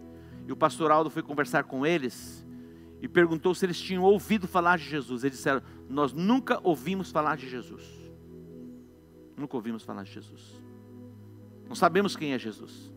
e 0.47 0.51
o 0.53 0.55
pastor 0.55 0.91
Aldo 0.91 1.09
foi 1.09 1.21
conversar 1.21 1.65
com 1.65 1.85
eles, 1.85 2.38
e 3.01 3.07
perguntou 3.07 3.55
se 3.55 3.65
eles 3.65 3.79
tinham 3.79 4.03
ouvido 4.03 4.47
falar 4.47 4.77
de 4.77 4.85
Jesus. 4.85 5.23
Eles 5.23 5.37
disseram: 5.37 5.61
Nós 5.89 6.13
nunca 6.13 6.59
ouvimos 6.63 7.11
falar 7.11 7.37
de 7.37 7.49
Jesus. 7.49 7.83
Nunca 9.37 9.55
ouvimos 9.55 9.83
falar 9.83 10.03
de 10.03 10.11
Jesus. 10.11 10.61
Não 11.67 11.75
sabemos 11.75 12.15
quem 12.15 12.33
é 12.33 12.39
Jesus. 12.39 12.91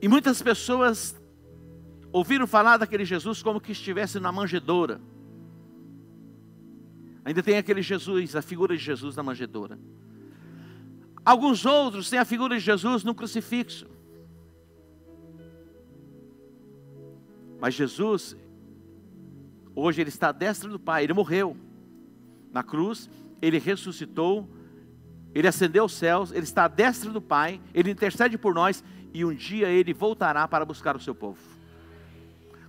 E 0.00 0.06
muitas 0.06 0.40
pessoas 0.40 1.20
ouviram 2.12 2.46
falar 2.46 2.76
daquele 2.76 3.04
Jesus 3.04 3.42
como 3.42 3.60
que 3.60 3.72
estivesse 3.72 4.20
na 4.20 4.30
manjedoura. 4.30 5.00
Ainda 7.24 7.42
tem 7.42 7.58
aquele 7.58 7.82
Jesus, 7.82 8.36
a 8.36 8.42
figura 8.42 8.76
de 8.76 8.82
Jesus 8.82 9.16
na 9.16 9.22
manjedoura. 9.22 9.78
Alguns 11.24 11.66
outros 11.66 12.08
têm 12.08 12.18
a 12.18 12.24
figura 12.24 12.56
de 12.56 12.64
Jesus 12.64 13.02
no 13.02 13.14
crucifixo. 13.14 13.86
Mas 17.60 17.74
Jesus, 17.74 18.36
hoje 19.74 20.00
ele 20.00 20.08
está 20.08 20.28
à 20.28 20.32
destra 20.32 20.68
do 20.68 20.78
Pai, 20.78 21.04
ele 21.04 21.12
morreu 21.12 21.56
na 22.52 22.62
cruz, 22.62 23.10
ele 23.42 23.58
ressuscitou, 23.58 24.48
ele 25.34 25.46
ascendeu 25.46 25.82
aos 25.84 25.92
céus, 25.92 26.30
ele 26.32 26.44
está 26.44 26.64
à 26.64 26.68
destra 26.68 27.10
do 27.10 27.20
Pai, 27.20 27.60
ele 27.74 27.90
intercede 27.90 28.38
por 28.38 28.54
nós 28.54 28.82
e 29.12 29.24
um 29.24 29.34
dia 29.34 29.68
ele 29.68 29.92
voltará 29.92 30.46
para 30.46 30.64
buscar 30.64 30.96
o 30.96 31.00
seu 31.00 31.14
povo. 31.14 31.38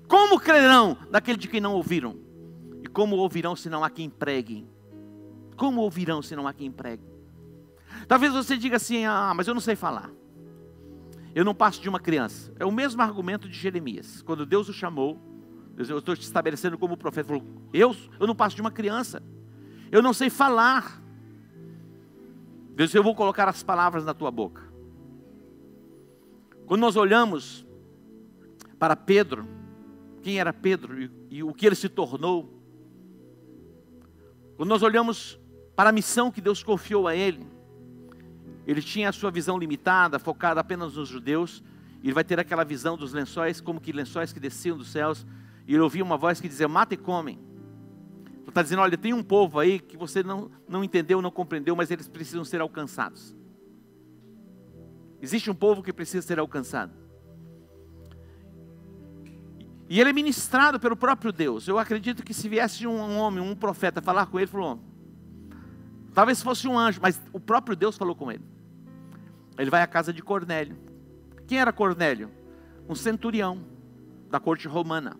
Como 0.08 0.39
crerão 0.39 0.97
daquele 1.12 1.38
de 1.38 1.47
quem 1.47 1.62
não 1.62 1.73
ouviram? 1.73 2.17
E 2.84 2.88
como 2.88 3.15
ouvirão 3.17 3.56
se 3.56 3.69
não 3.69 3.84
há 3.84 3.89
quem 3.89 4.10
pregue? 4.10 4.67
Como 5.56 5.82
ouvirão 5.82 6.21
se 6.21 6.36
não 6.36 6.47
há 6.47 6.54
quem 6.54 6.71
pregue? 6.71 7.04
Talvez 8.08 8.34
você 8.34 8.58
diga 8.58 8.78
assim: 8.78 9.06
ah, 9.06 9.34
mas 9.36 9.47
eu 9.47 9.54
não 9.54 9.62
sei 9.62 9.75
falar. 9.75 10.10
Eu 11.34 11.46
não 11.46 11.54
passo 11.54 11.82
de 11.82 11.88
uma 11.88 12.00
criança. 12.00 12.54
É 12.60 12.65
o 12.65 12.72
mesmo 12.72 13.02
argumento 13.02 13.48
de 13.48 13.58
Jeremias. 13.58 14.22
Quando 14.22 14.46
Deus 14.46 14.68
o 14.68 14.74
chamou, 14.74 15.20
eu 15.78 16.00
estou 16.00 16.15
te 16.15 16.22
estabelecendo 16.22 16.78
como 16.78 16.98
profeta, 16.98 17.30
falou: 17.30 17.44
eu, 17.74 17.96
eu 18.20 18.28
não 18.28 18.36
passo 18.36 18.56
de 18.56 18.62
uma 18.62 18.72
criança. 18.72 19.22
Eu 19.92 20.02
não 20.02 20.13
sei 20.13 20.30
falar. 20.30 21.02
Deus, 22.76 22.94
eu 22.94 23.04
vou 23.04 23.15
colocar 23.15 23.48
as 23.48 23.63
palavras 23.63 24.06
na 24.06 24.13
tua 24.13 24.32
boca. 24.32 24.70
Quando 26.65 26.82
nós 26.82 26.96
olhamos 26.96 27.65
para 28.78 28.96
Pedro, 28.96 29.48
quem 30.22 30.39
era 30.39 30.54
Pedro 30.54 31.02
e, 31.02 31.12
e 31.30 31.44
o 31.44 31.54
que 31.54 31.65
ele 31.65 31.76
se 31.76 31.89
tornou, 31.89 32.54
quando 34.56 34.70
nós 34.70 34.84
olhamos 34.84 35.39
para 35.76 35.89
a 35.89 35.94
missão 35.94 36.30
que 36.32 36.42
Deus 36.42 36.62
confiou 36.62 37.08
a 37.08 37.15
ele, 37.15 37.48
ele 38.69 38.82
tinha 38.82 39.10
a 39.10 39.12
sua 39.12 39.32
visão 39.32 39.58
limitada, 39.58 40.19
focada 40.19 40.62
apenas 40.62 40.95
nos 40.95 41.10
judeus, 41.10 41.63
ele 42.03 42.13
vai 42.13 42.23
ter 42.23 42.39
aquela 42.39 42.63
visão 42.63 42.95
dos 42.95 43.13
lençóis, 43.13 43.60
como 43.60 43.82
que 43.82 43.91
lençóis 43.91 44.32
que 44.32 44.39
desciam 44.39 44.77
dos 44.77 44.89
céus, 44.89 45.25
e 45.67 45.73
ele 45.73 45.82
ouvia 45.82 46.03
uma 46.03 46.17
voz 46.17 46.39
que 46.39 46.47
dizia: 46.47 46.67
Mata 46.67 46.93
e 46.93 46.97
comem. 46.97 47.39
Está 48.47 48.62
dizendo: 48.62 48.82
olha, 48.82 48.97
tem 48.97 49.13
um 49.13 49.23
povo 49.23 49.60
aí 49.60 49.79
que 49.79 49.97
você 49.97 50.21
não, 50.21 50.51
não 50.67 50.84
entendeu, 50.84 51.21
não 51.21 51.32
compreendeu, 51.32 51.75
mas 51.75 51.89
eles 51.89 52.08
precisam 52.08 52.45
ser 52.45 52.62
alcançados. 52.62 53.36
Existe 55.21 55.49
um 55.49 55.55
povo 55.55 55.82
que 55.82 55.91
precisa 55.91 56.25
ser 56.25 56.39
alcançado. 56.39 56.93
E 59.89 59.99
ele 59.99 60.12
é 60.12 60.13
ministrado 60.13 60.79
pelo 60.79 60.95
próprio 60.95 61.32
Deus. 61.32 61.67
Eu 61.67 61.79
acredito 61.79 62.23
que 62.23 62.34
se 62.34 62.47
viesse 62.47 62.86
um 62.86 63.17
homem, 63.17 63.43
um 63.43 63.55
profeta, 63.55 64.01
falar 64.01 64.27
com 64.27 64.39
ele, 64.39 64.47
falou: 64.47 64.79
talvez 66.13 66.41
fosse 66.41 66.67
um 66.67 66.77
anjo, 66.77 66.99
mas 67.01 67.19
o 67.34 67.39
próprio 67.39 67.75
Deus 67.75 67.97
falou 67.97 68.15
com 68.15 68.32
ele. 68.32 68.59
Ele 69.60 69.69
vai 69.69 69.82
à 69.82 69.88
casa 69.88 70.13
de 70.13 70.24
Cornélio. 70.24 70.78
Quem 71.45 71.60
era 71.60 71.74
Cornélio? 71.74 72.32
Um 72.88 72.95
centurião 72.95 73.62
da 74.30 74.39
corte 74.39 74.69
romana. 74.69 75.19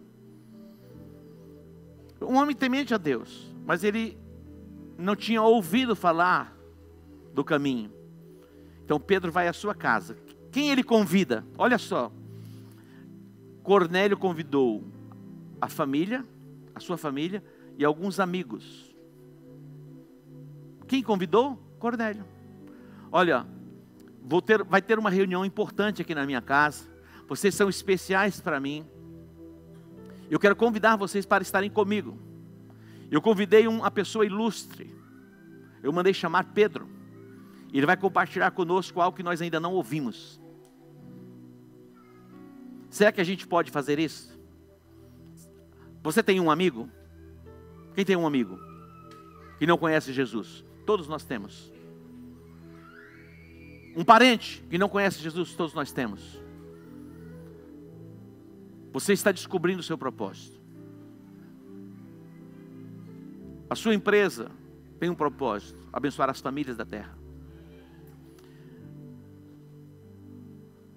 Um 2.22 2.38
homem 2.38 2.56
temente 2.56 2.94
a 2.94 2.98
Deus, 2.98 3.54
mas 3.66 3.84
ele 3.84 4.18
não 4.98 5.14
tinha 5.14 5.42
ouvido 5.42 5.94
falar 5.94 6.56
do 7.34 7.44
caminho. 7.44 7.92
Então 8.86 8.98
Pedro 8.98 9.30
vai 9.30 9.50
à 9.50 9.54
sua 9.54 9.76
casa. 9.76 10.18
Quem 10.52 10.72
ele 10.72 10.84
convida? 10.84 11.46
Olha 11.58 11.78
só. 11.78 12.10
Cornélio 13.62 14.18
convidou 14.18 14.86
a 15.60 15.68
família, 15.68 16.26
a 16.74 16.80
sua 16.80 16.98
família 16.98 17.44
e 17.78 17.84
alguns 17.84 18.22
amigos. 18.22 18.96
Quem 20.88 21.04
convidou? 21.04 21.58
Cornélio. 21.78 22.26
Olha, 23.12 23.46
vou 24.30 24.44
ter, 24.44 24.64
vai 24.64 24.80
ter 24.80 25.00
uma 25.00 25.10
reunião 25.10 25.44
importante 25.44 26.04
aqui 26.04 26.14
na 26.14 26.24
minha 26.24 26.40
casa. 26.40 26.88
Vocês 27.28 27.56
são 27.56 27.68
especiais 27.68 28.40
para 28.40 28.60
mim. 28.60 28.86
Eu 30.30 30.40
quero 30.40 30.56
convidar 30.56 30.96
vocês 30.96 31.26
para 31.26 31.42
estarem 31.42 31.70
comigo. 31.70 32.16
Eu 33.10 33.24
convidei 33.24 33.68
uma 33.68 33.90
pessoa 33.90 34.24
ilustre. 34.24 34.96
Eu 35.82 35.92
mandei 35.92 36.14
chamar 36.14 36.44
Pedro. 36.54 36.88
Ele 37.74 37.88
vai 37.88 37.98
compartilhar 37.98 38.52
conosco 38.52 39.02
algo 39.02 39.18
que 39.18 39.24
nós 39.24 39.42
ainda 39.42 39.60
não 39.60 39.74
ouvimos. 39.74 40.40
Será 42.88 43.12
que 43.12 43.22
a 43.22 43.24
gente 43.24 43.48
pode 43.48 43.72
fazer 43.72 43.98
isso? 43.98 44.40
Você 46.04 46.22
tem 46.22 46.40
um 46.40 46.52
amigo? 46.52 46.88
Quem 47.96 48.06
tem 48.06 48.16
um 48.16 48.28
amigo 48.28 48.60
que 49.58 49.66
não 49.66 49.78
conhece 49.78 50.14
Jesus? 50.14 50.64
Todos 50.86 51.08
nós 51.08 51.24
temos. 51.24 51.79
Um 53.96 54.04
parente 54.04 54.64
que 54.70 54.78
não 54.78 54.90
conhece 54.90 55.20
Jesus? 55.20 55.54
Todos 55.54 55.74
nós 55.74 55.92
temos. 55.92 56.40
Você 58.92 59.14
está 59.14 59.32
descobrindo 59.32 59.82
o 59.82 59.84
seu 59.84 59.98
propósito. 59.98 60.60
A 63.70 63.76
sua 63.76 63.94
empresa 63.94 64.50
tem 65.00 65.10
um 65.10 65.16
propósito: 65.16 65.80
abençoar 65.94 66.30
as 66.30 66.40
famílias 66.40 66.76
da 66.76 66.86
terra. 66.86 67.18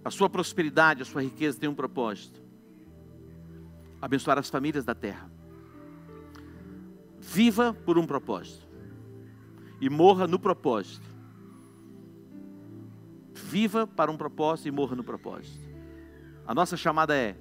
A 0.05 0.11
sua 0.11 0.29
prosperidade, 0.29 1.03
a 1.03 1.05
sua 1.05 1.23
riqueza 1.23 1.59
tem 1.59 1.69
um 1.69 1.75
propósito: 1.75 2.41
abençoar 4.01 4.39
as 4.39 4.49
famílias 4.49 4.85
da 4.85 4.95
terra. 4.95 5.31
Viva 7.21 7.73
por 7.73 7.99
um 7.99 8.07
propósito 8.07 8.67
e 9.81 9.91
morra 9.91 10.27
no 10.27 10.39
propósito. 10.39 11.12
Viva 13.53 13.87
para 13.87 14.11
um 14.11 14.17
propósito 14.17 14.69
e 14.69 14.71
morra 14.71 14.97
no 14.97 15.05
propósito. 15.05 15.69
A 16.47 16.55
nossa 16.55 16.75
chamada 16.75 17.15
é 17.15 17.37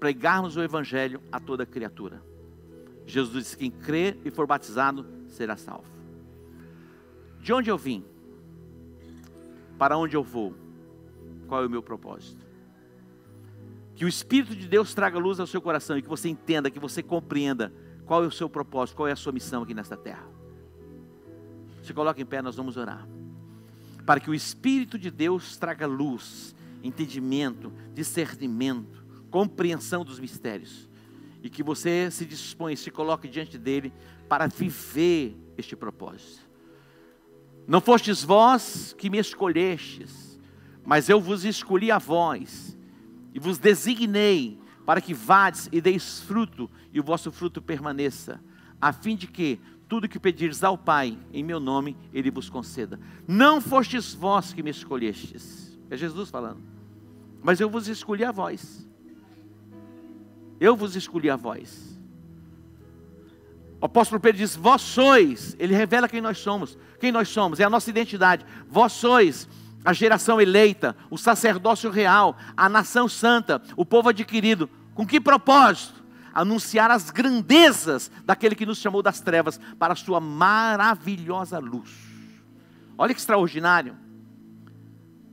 pregarmos 0.00 0.56
o 0.56 0.62
Evangelho 0.62 1.20
a 1.30 1.38
toda 1.38 1.66
criatura. 1.66 2.22
Jesus 3.04 3.44
disse: 3.44 3.58
quem 3.58 3.70
crê 3.70 4.16
e 4.24 4.30
for 4.30 4.46
batizado 4.46 5.06
será 5.28 5.58
salvo. 5.58 5.90
De 7.38 7.52
onde 7.52 7.70
eu 7.70 7.76
vim? 7.76 8.02
Para 9.76 9.98
onde 9.98 10.16
eu 10.16 10.24
vou? 10.24 10.54
qual 11.46 11.62
é 11.62 11.66
o 11.66 11.70
meu 11.70 11.82
propósito. 11.82 12.44
Que 13.94 14.06
o 14.06 14.08
Espírito 14.08 14.56
de 14.56 14.66
Deus 14.66 14.94
traga 14.94 15.18
luz 15.18 15.38
ao 15.38 15.46
seu 15.46 15.60
coração 15.60 15.96
e 15.98 16.02
que 16.02 16.08
você 16.08 16.30
entenda, 16.30 16.70
que 16.70 16.80
você 16.80 17.02
compreenda 17.02 17.70
qual 18.06 18.24
é 18.24 18.26
o 18.26 18.32
seu 18.32 18.48
propósito, 18.48 18.96
qual 18.96 19.06
é 19.06 19.12
a 19.12 19.16
sua 19.16 19.32
missão 19.32 19.62
aqui 19.62 19.74
nesta 19.74 19.96
terra. 19.96 20.26
Se 21.82 21.92
coloque 21.94 22.22
em 22.22 22.26
pé, 22.26 22.40
nós 22.42 22.56
vamos 22.56 22.76
orar. 22.76 23.06
Para 24.06 24.20
que 24.20 24.30
o 24.30 24.34
Espírito 24.34 24.98
de 24.98 25.10
Deus 25.10 25.56
traga 25.56 25.86
luz, 25.86 26.54
entendimento, 26.82 27.72
discernimento, 27.92 29.04
compreensão 29.30 30.04
dos 30.04 30.18
mistérios. 30.18 30.88
E 31.42 31.50
que 31.50 31.62
você 31.62 32.10
se 32.10 32.24
dispõe, 32.24 32.76
se 32.76 32.90
coloque 32.90 33.28
diante 33.28 33.58
dele 33.58 33.92
para 34.28 34.46
viver 34.46 35.36
este 35.58 35.76
propósito. 35.76 36.46
Não 37.66 37.80
fostes 37.80 38.22
vós 38.22 38.94
que 38.96 39.10
me 39.10 39.18
escolhestes, 39.18 40.38
mas 40.84 41.08
eu 41.08 41.20
vos 41.20 41.44
escolhi 41.44 41.90
a 41.90 41.98
vós, 41.98 42.78
e 43.34 43.40
vos 43.40 43.58
designei, 43.58 44.58
para 44.84 45.00
que 45.00 45.12
vades 45.12 45.68
e 45.72 45.80
deis 45.80 46.20
fruto, 46.20 46.70
e 46.92 47.00
o 47.00 47.02
vosso 47.02 47.32
fruto 47.32 47.60
permaneça, 47.60 48.40
a 48.80 48.92
fim 48.92 49.16
de 49.16 49.26
que 49.26 49.58
tudo 49.88 50.08
que 50.08 50.18
pedires 50.18 50.64
ao 50.64 50.76
Pai, 50.76 51.16
em 51.32 51.42
meu 51.42 51.60
nome, 51.60 51.96
Ele 52.12 52.30
vos 52.30 52.50
conceda. 52.50 52.98
Não 53.26 53.60
fostes 53.60 54.14
vós 54.14 54.52
que 54.52 54.62
me 54.62 54.70
escolhestes, 54.70 55.78
é 55.90 55.96
Jesus 55.96 56.30
falando, 56.30 56.60
mas 57.42 57.60
eu 57.60 57.70
vos 57.70 57.86
escolhi 57.88 58.24
a 58.24 58.32
vós. 58.32 58.86
Eu 60.58 60.74
vos 60.74 60.96
escolhi 60.96 61.28
a 61.28 61.36
vós. 61.36 61.96
O 63.80 63.84
apóstolo 63.84 64.20
Pedro 64.20 64.38
diz: 64.38 64.56
Vós 64.56 64.80
sois, 64.80 65.54
ele 65.58 65.74
revela 65.74 66.08
quem 66.08 66.20
nós 66.20 66.38
somos. 66.38 66.78
Quem 66.98 67.12
nós 67.12 67.28
somos, 67.28 67.60
é 67.60 67.64
a 67.64 67.70
nossa 67.70 67.90
identidade. 67.90 68.44
Vós 68.68 68.92
sois 68.92 69.46
a 69.84 69.92
geração 69.92 70.40
eleita, 70.40 70.96
o 71.10 71.16
sacerdócio 71.16 71.90
real, 71.90 72.36
a 72.56 72.68
nação 72.68 73.08
santa, 73.08 73.62
o 73.76 73.84
povo 73.84 74.08
adquirido. 74.08 74.68
Com 74.94 75.06
que 75.06 75.20
propósito? 75.20 76.02
Anunciar 76.36 76.90
as 76.90 77.10
grandezas 77.10 78.10
daquele 78.26 78.54
que 78.54 78.66
nos 78.66 78.76
chamou 78.76 79.02
das 79.02 79.22
trevas 79.22 79.58
para 79.78 79.94
a 79.94 79.96
sua 79.96 80.20
maravilhosa 80.20 81.58
luz. 81.58 81.88
Olha 82.98 83.14
que 83.14 83.20
extraordinário. 83.20 83.96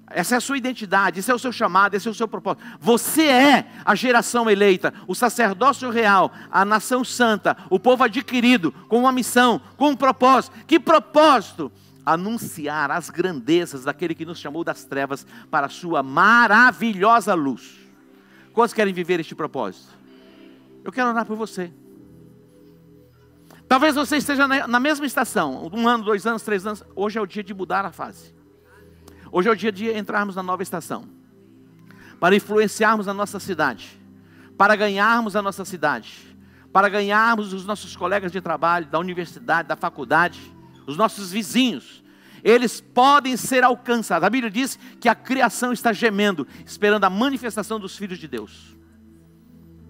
Essa 0.09 0.35
é 0.35 0.37
a 0.37 0.41
sua 0.41 0.57
identidade, 0.57 1.19
esse 1.19 1.29
é 1.29 1.35
o 1.35 1.39
seu 1.39 1.51
chamado, 1.51 1.95
esse 1.95 2.07
é 2.07 2.11
o 2.11 2.13
seu 2.13 2.25
propósito. 2.25 2.65
Você 2.79 3.23
é 3.23 3.67
a 3.83 3.93
geração 3.95 4.49
eleita, 4.49 4.93
o 5.05 5.13
sacerdócio 5.13 5.89
real, 5.89 6.31
a 6.49 6.63
nação 6.63 7.03
santa, 7.03 7.57
o 7.69 7.77
povo 7.77 8.05
adquirido, 8.05 8.71
com 8.87 8.99
uma 8.99 9.11
missão, 9.11 9.59
com 9.75 9.89
um 9.89 9.95
propósito. 9.97 10.55
Que 10.65 10.79
propósito? 10.79 11.69
Anunciar 12.05 12.91
as 12.91 13.09
grandezas 13.09 13.83
daquele 13.83 14.15
que 14.15 14.25
nos 14.25 14.39
chamou 14.39 14.63
das 14.63 14.85
trevas 14.85 15.27
para 15.51 15.65
a 15.65 15.69
sua 15.69 16.01
maravilhosa 16.01 17.33
luz. 17.33 17.77
Quantos 18.53 18.73
querem 18.73 18.93
viver 18.93 19.19
este 19.19 19.35
propósito? 19.35 20.02
Eu 20.83 20.91
quero 20.91 21.09
orar 21.09 21.25
por 21.25 21.37
você. 21.37 21.71
Talvez 23.67 23.95
você 23.95 24.17
esteja 24.17 24.47
na 24.47 24.79
mesma 24.79 25.05
estação, 25.05 25.69
um 25.73 25.87
ano, 25.87 26.03
dois 26.03 26.27
anos, 26.27 26.43
três 26.43 26.67
anos. 26.67 26.83
Hoje 26.95 27.17
é 27.17 27.21
o 27.21 27.25
dia 27.25 27.43
de 27.43 27.53
mudar 27.53 27.85
a 27.85 27.91
fase. 27.91 28.35
Hoje 29.31 29.49
é 29.49 29.51
o 29.51 29.55
dia 29.55 29.71
de 29.71 29.91
entrarmos 29.91 30.35
na 30.35 30.43
nova 30.43 30.61
estação, 30.61 31.05
para 32.19 32.35
influenciarmos 32.35 33.07
a 33.07 33.13
nossa 33.13 33.39
cidade, 33.39 33.99
para 34.55 34.75
ganharmos 34.75 35.35
a 35.35 35.41
nossa 35.41 35.65
cidade, 35.65 36.37
para 36.71 36.87
ganharmos 36.87 37.51
os 37.51 37.65
nossos 37.65 37.95
colegas 37.95 38.31
de 38.31 38.39
trabalho, 38.41 38.85
da 38.85 38.99
universidade, 38.99 39.67
da 39.67 39.75
faculdade, 39.75 40.39
os 40.85 40.97
nossos 40.97 41.31
vizinhos. 41.31 42.03
Eles 42.43 42.79
podem 42.79 43.35
ser 43.37 43.63
alcançados. 43.63 44.27
A 44.27 44.29
Bíblia 44.29 44.51
diz 44.51 44.77
que 44.99 45.09
a 45.09 45.15
criação 45.15 45.71
está 45.71 45.93
gemendo, 45.93 46.45
esperando 46.65 47.05
a 47.05 47.09
manifestação 47.09 47.79
dos 47.79 47.97
filhos 47.97 48.19
de 48.19 48.27
Deus. 48.27 48.72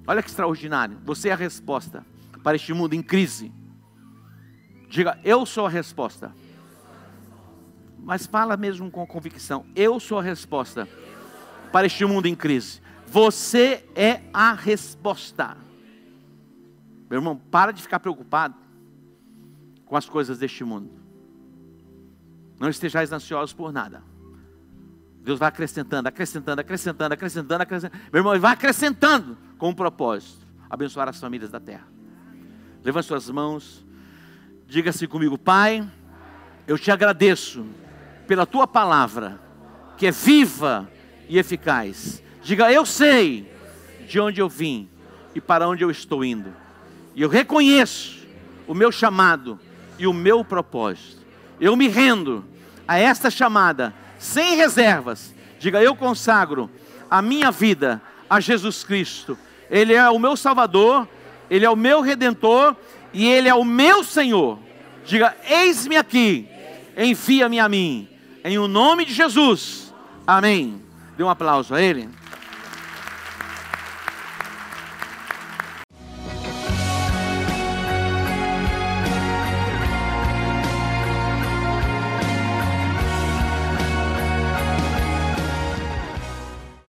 Olha 0.06 0.22
que 0.22 0.30
extraordinário. 0.30 1.00
Você 1.04 1.30
é 1.30 1.34
a 1.34 1.36
resposta 1.36 2.06
para 2.44 2.56
este 2.56 2.74
mundo 2.74 2.94
em 2.94 3.02
crise. 3.02 3.52
Diga, 4.90 5.20
eu 5.24 5.46
sou 5.46 5.66
a 5.66 5.70
resposta 5.70 6.34
mas 8.04 8.26
fala 8.26 8.58
mesmo 8.58 8.92
com 8.92 9.08
convicção. 9.08 9.66
Eu 9.76 10.00
sou 10.00 10.20
a 10.20 10.22
resposta 10.22 10.88
para 11.72 11.88
este 11.88 12.06
mundo 12.06 12.28
em 12.28 12.36
crise. 12.36 12.82
Você 13.08 13.86
é 13.96 14.22
a 14.34 14.54
resposta. 14.54 15.56
Meu 17.10 17.20
irmão, 17.20 17.38
para 17.38 17.72
de 17.72 17.82
ficar 17.82 18.00
preocupado 18.00 18.56
com 19.86 19.96
as 19.96 20.08
coisas 20.08 20.38
deste 20.38 20.64
mundo. 20.64 20.92
Não 22.60 22.70
estejais 22.70 23.12
ansiosos 23.14 23.54
por 23.54 23.72
nada. 23.72 24.04
Deus 25.24 25.40
vai 25.40 25.48
acrescentando, 25.48 26.10
acrescentando, 26.10 26.60
acrescentando, 26.60 27.14
acrescentando, 27.14 27.64
acrescentando. 27.64 28.04
Meu 28.12 28.20
irmão, 28.20 28.34
ele 28.34 28.42
vai 28.42 28.52
acrescentando 28.52 29.38
com 29.58 29.70
um 29.70 29.74
propósito: 29.74 30.46
abençoar 30.70 31.08
as 31.08 31.20
famílias 31.20 31.50
da 31.50 31.60
terra. 31.60 31.88
Levante 32.84 33.08
suas 33.08 33.30
mãos, 33.30 33.86
diga 34.68 34.90
assim 34.90 35.08
comigo, 35.08 35.38
Pai, 35.38 35.90
eu 36.68 36.78
te 36.78 36.92
agradeço 36.92 37.66
pela 38.28 38.46
tua 38.46 38.68
palavra, 38.68 39.40
que 39.98 40.08
é 40.08 40.12
viva 40.12 40.90
e 41.30 41.38
eficaz. 41.38 42.22
Diga, 42.42 42.70
eu 42.70 42.86
sei 42.86 43.50
de 44.06 44.20
onde 44.20 44.42
eu 44.42 44.50
vim 44.50 44.90
e 45.34 45.40
para 45.40 45.68
onde 45.70 45.86
eu 45.86 45.90
estou 45.90 46.26
indo. 46.26 46.54
E 47.16 47.22
eu 47.22 47.30
reconheço 47.30 48.28
o 48.68 48.74
meu 48.74 48.92
chamado 48.92 49.58
e 49.98 50.06
o 50.06 50.12
meu 50.12 50.44
propósito. 50.44 51.22
Eu 51.62 51.78
me 51.78 51.88
rendo 51.88 52.44
a 52.86 52.98
esta 52.98 53.30
chamada 53.30 53.94
sem 54.24 54.56
reservas. 54.56 55.34
Diga, 55.60 55.84
eu 55.84 55.96
consagro 55.96 56.70
a 57.12 57.22
minha 57.22 57.52
vida 57.52 58.02
a 58.30 58.40
Jesus 58.40 58.84
Cristo. 58.84 59.38
Ele 59.70 59.94
é 59.94 60.10
o 60.10 60.18
meu 60.18 60.38
Salvador, 60.38 61.08
Ele 61.50 61.66
é 61.66 61.70
o 61.70 61.76
meu 61.76 62.02
Redentor 62.02 62.76
e 63.14 63.28
Ele 63.28 63.50
é 63.50 63.54
o 63.54 63.66
meu 63.66 64.04
Senhor. 64.04 64.58
Diga, 65.06 65.36
eis-me 65.48 65.98
aqui, 65.98 66.48
envia-me 66.98 67.60
a 67.60 67.68
mim. 67.68 68.08
Em 68.46 68.58
o 68.58 68.68
nome 68.68 69.06
de 69.06 69.14
Jesus. 69.14 69.94
Amém. 70.26 70.82
Dê 71.18 71.24
um 71.24 71.30
aplauso 71.30 71.76
a 71.76 71.82
Ele. 71.82 72.10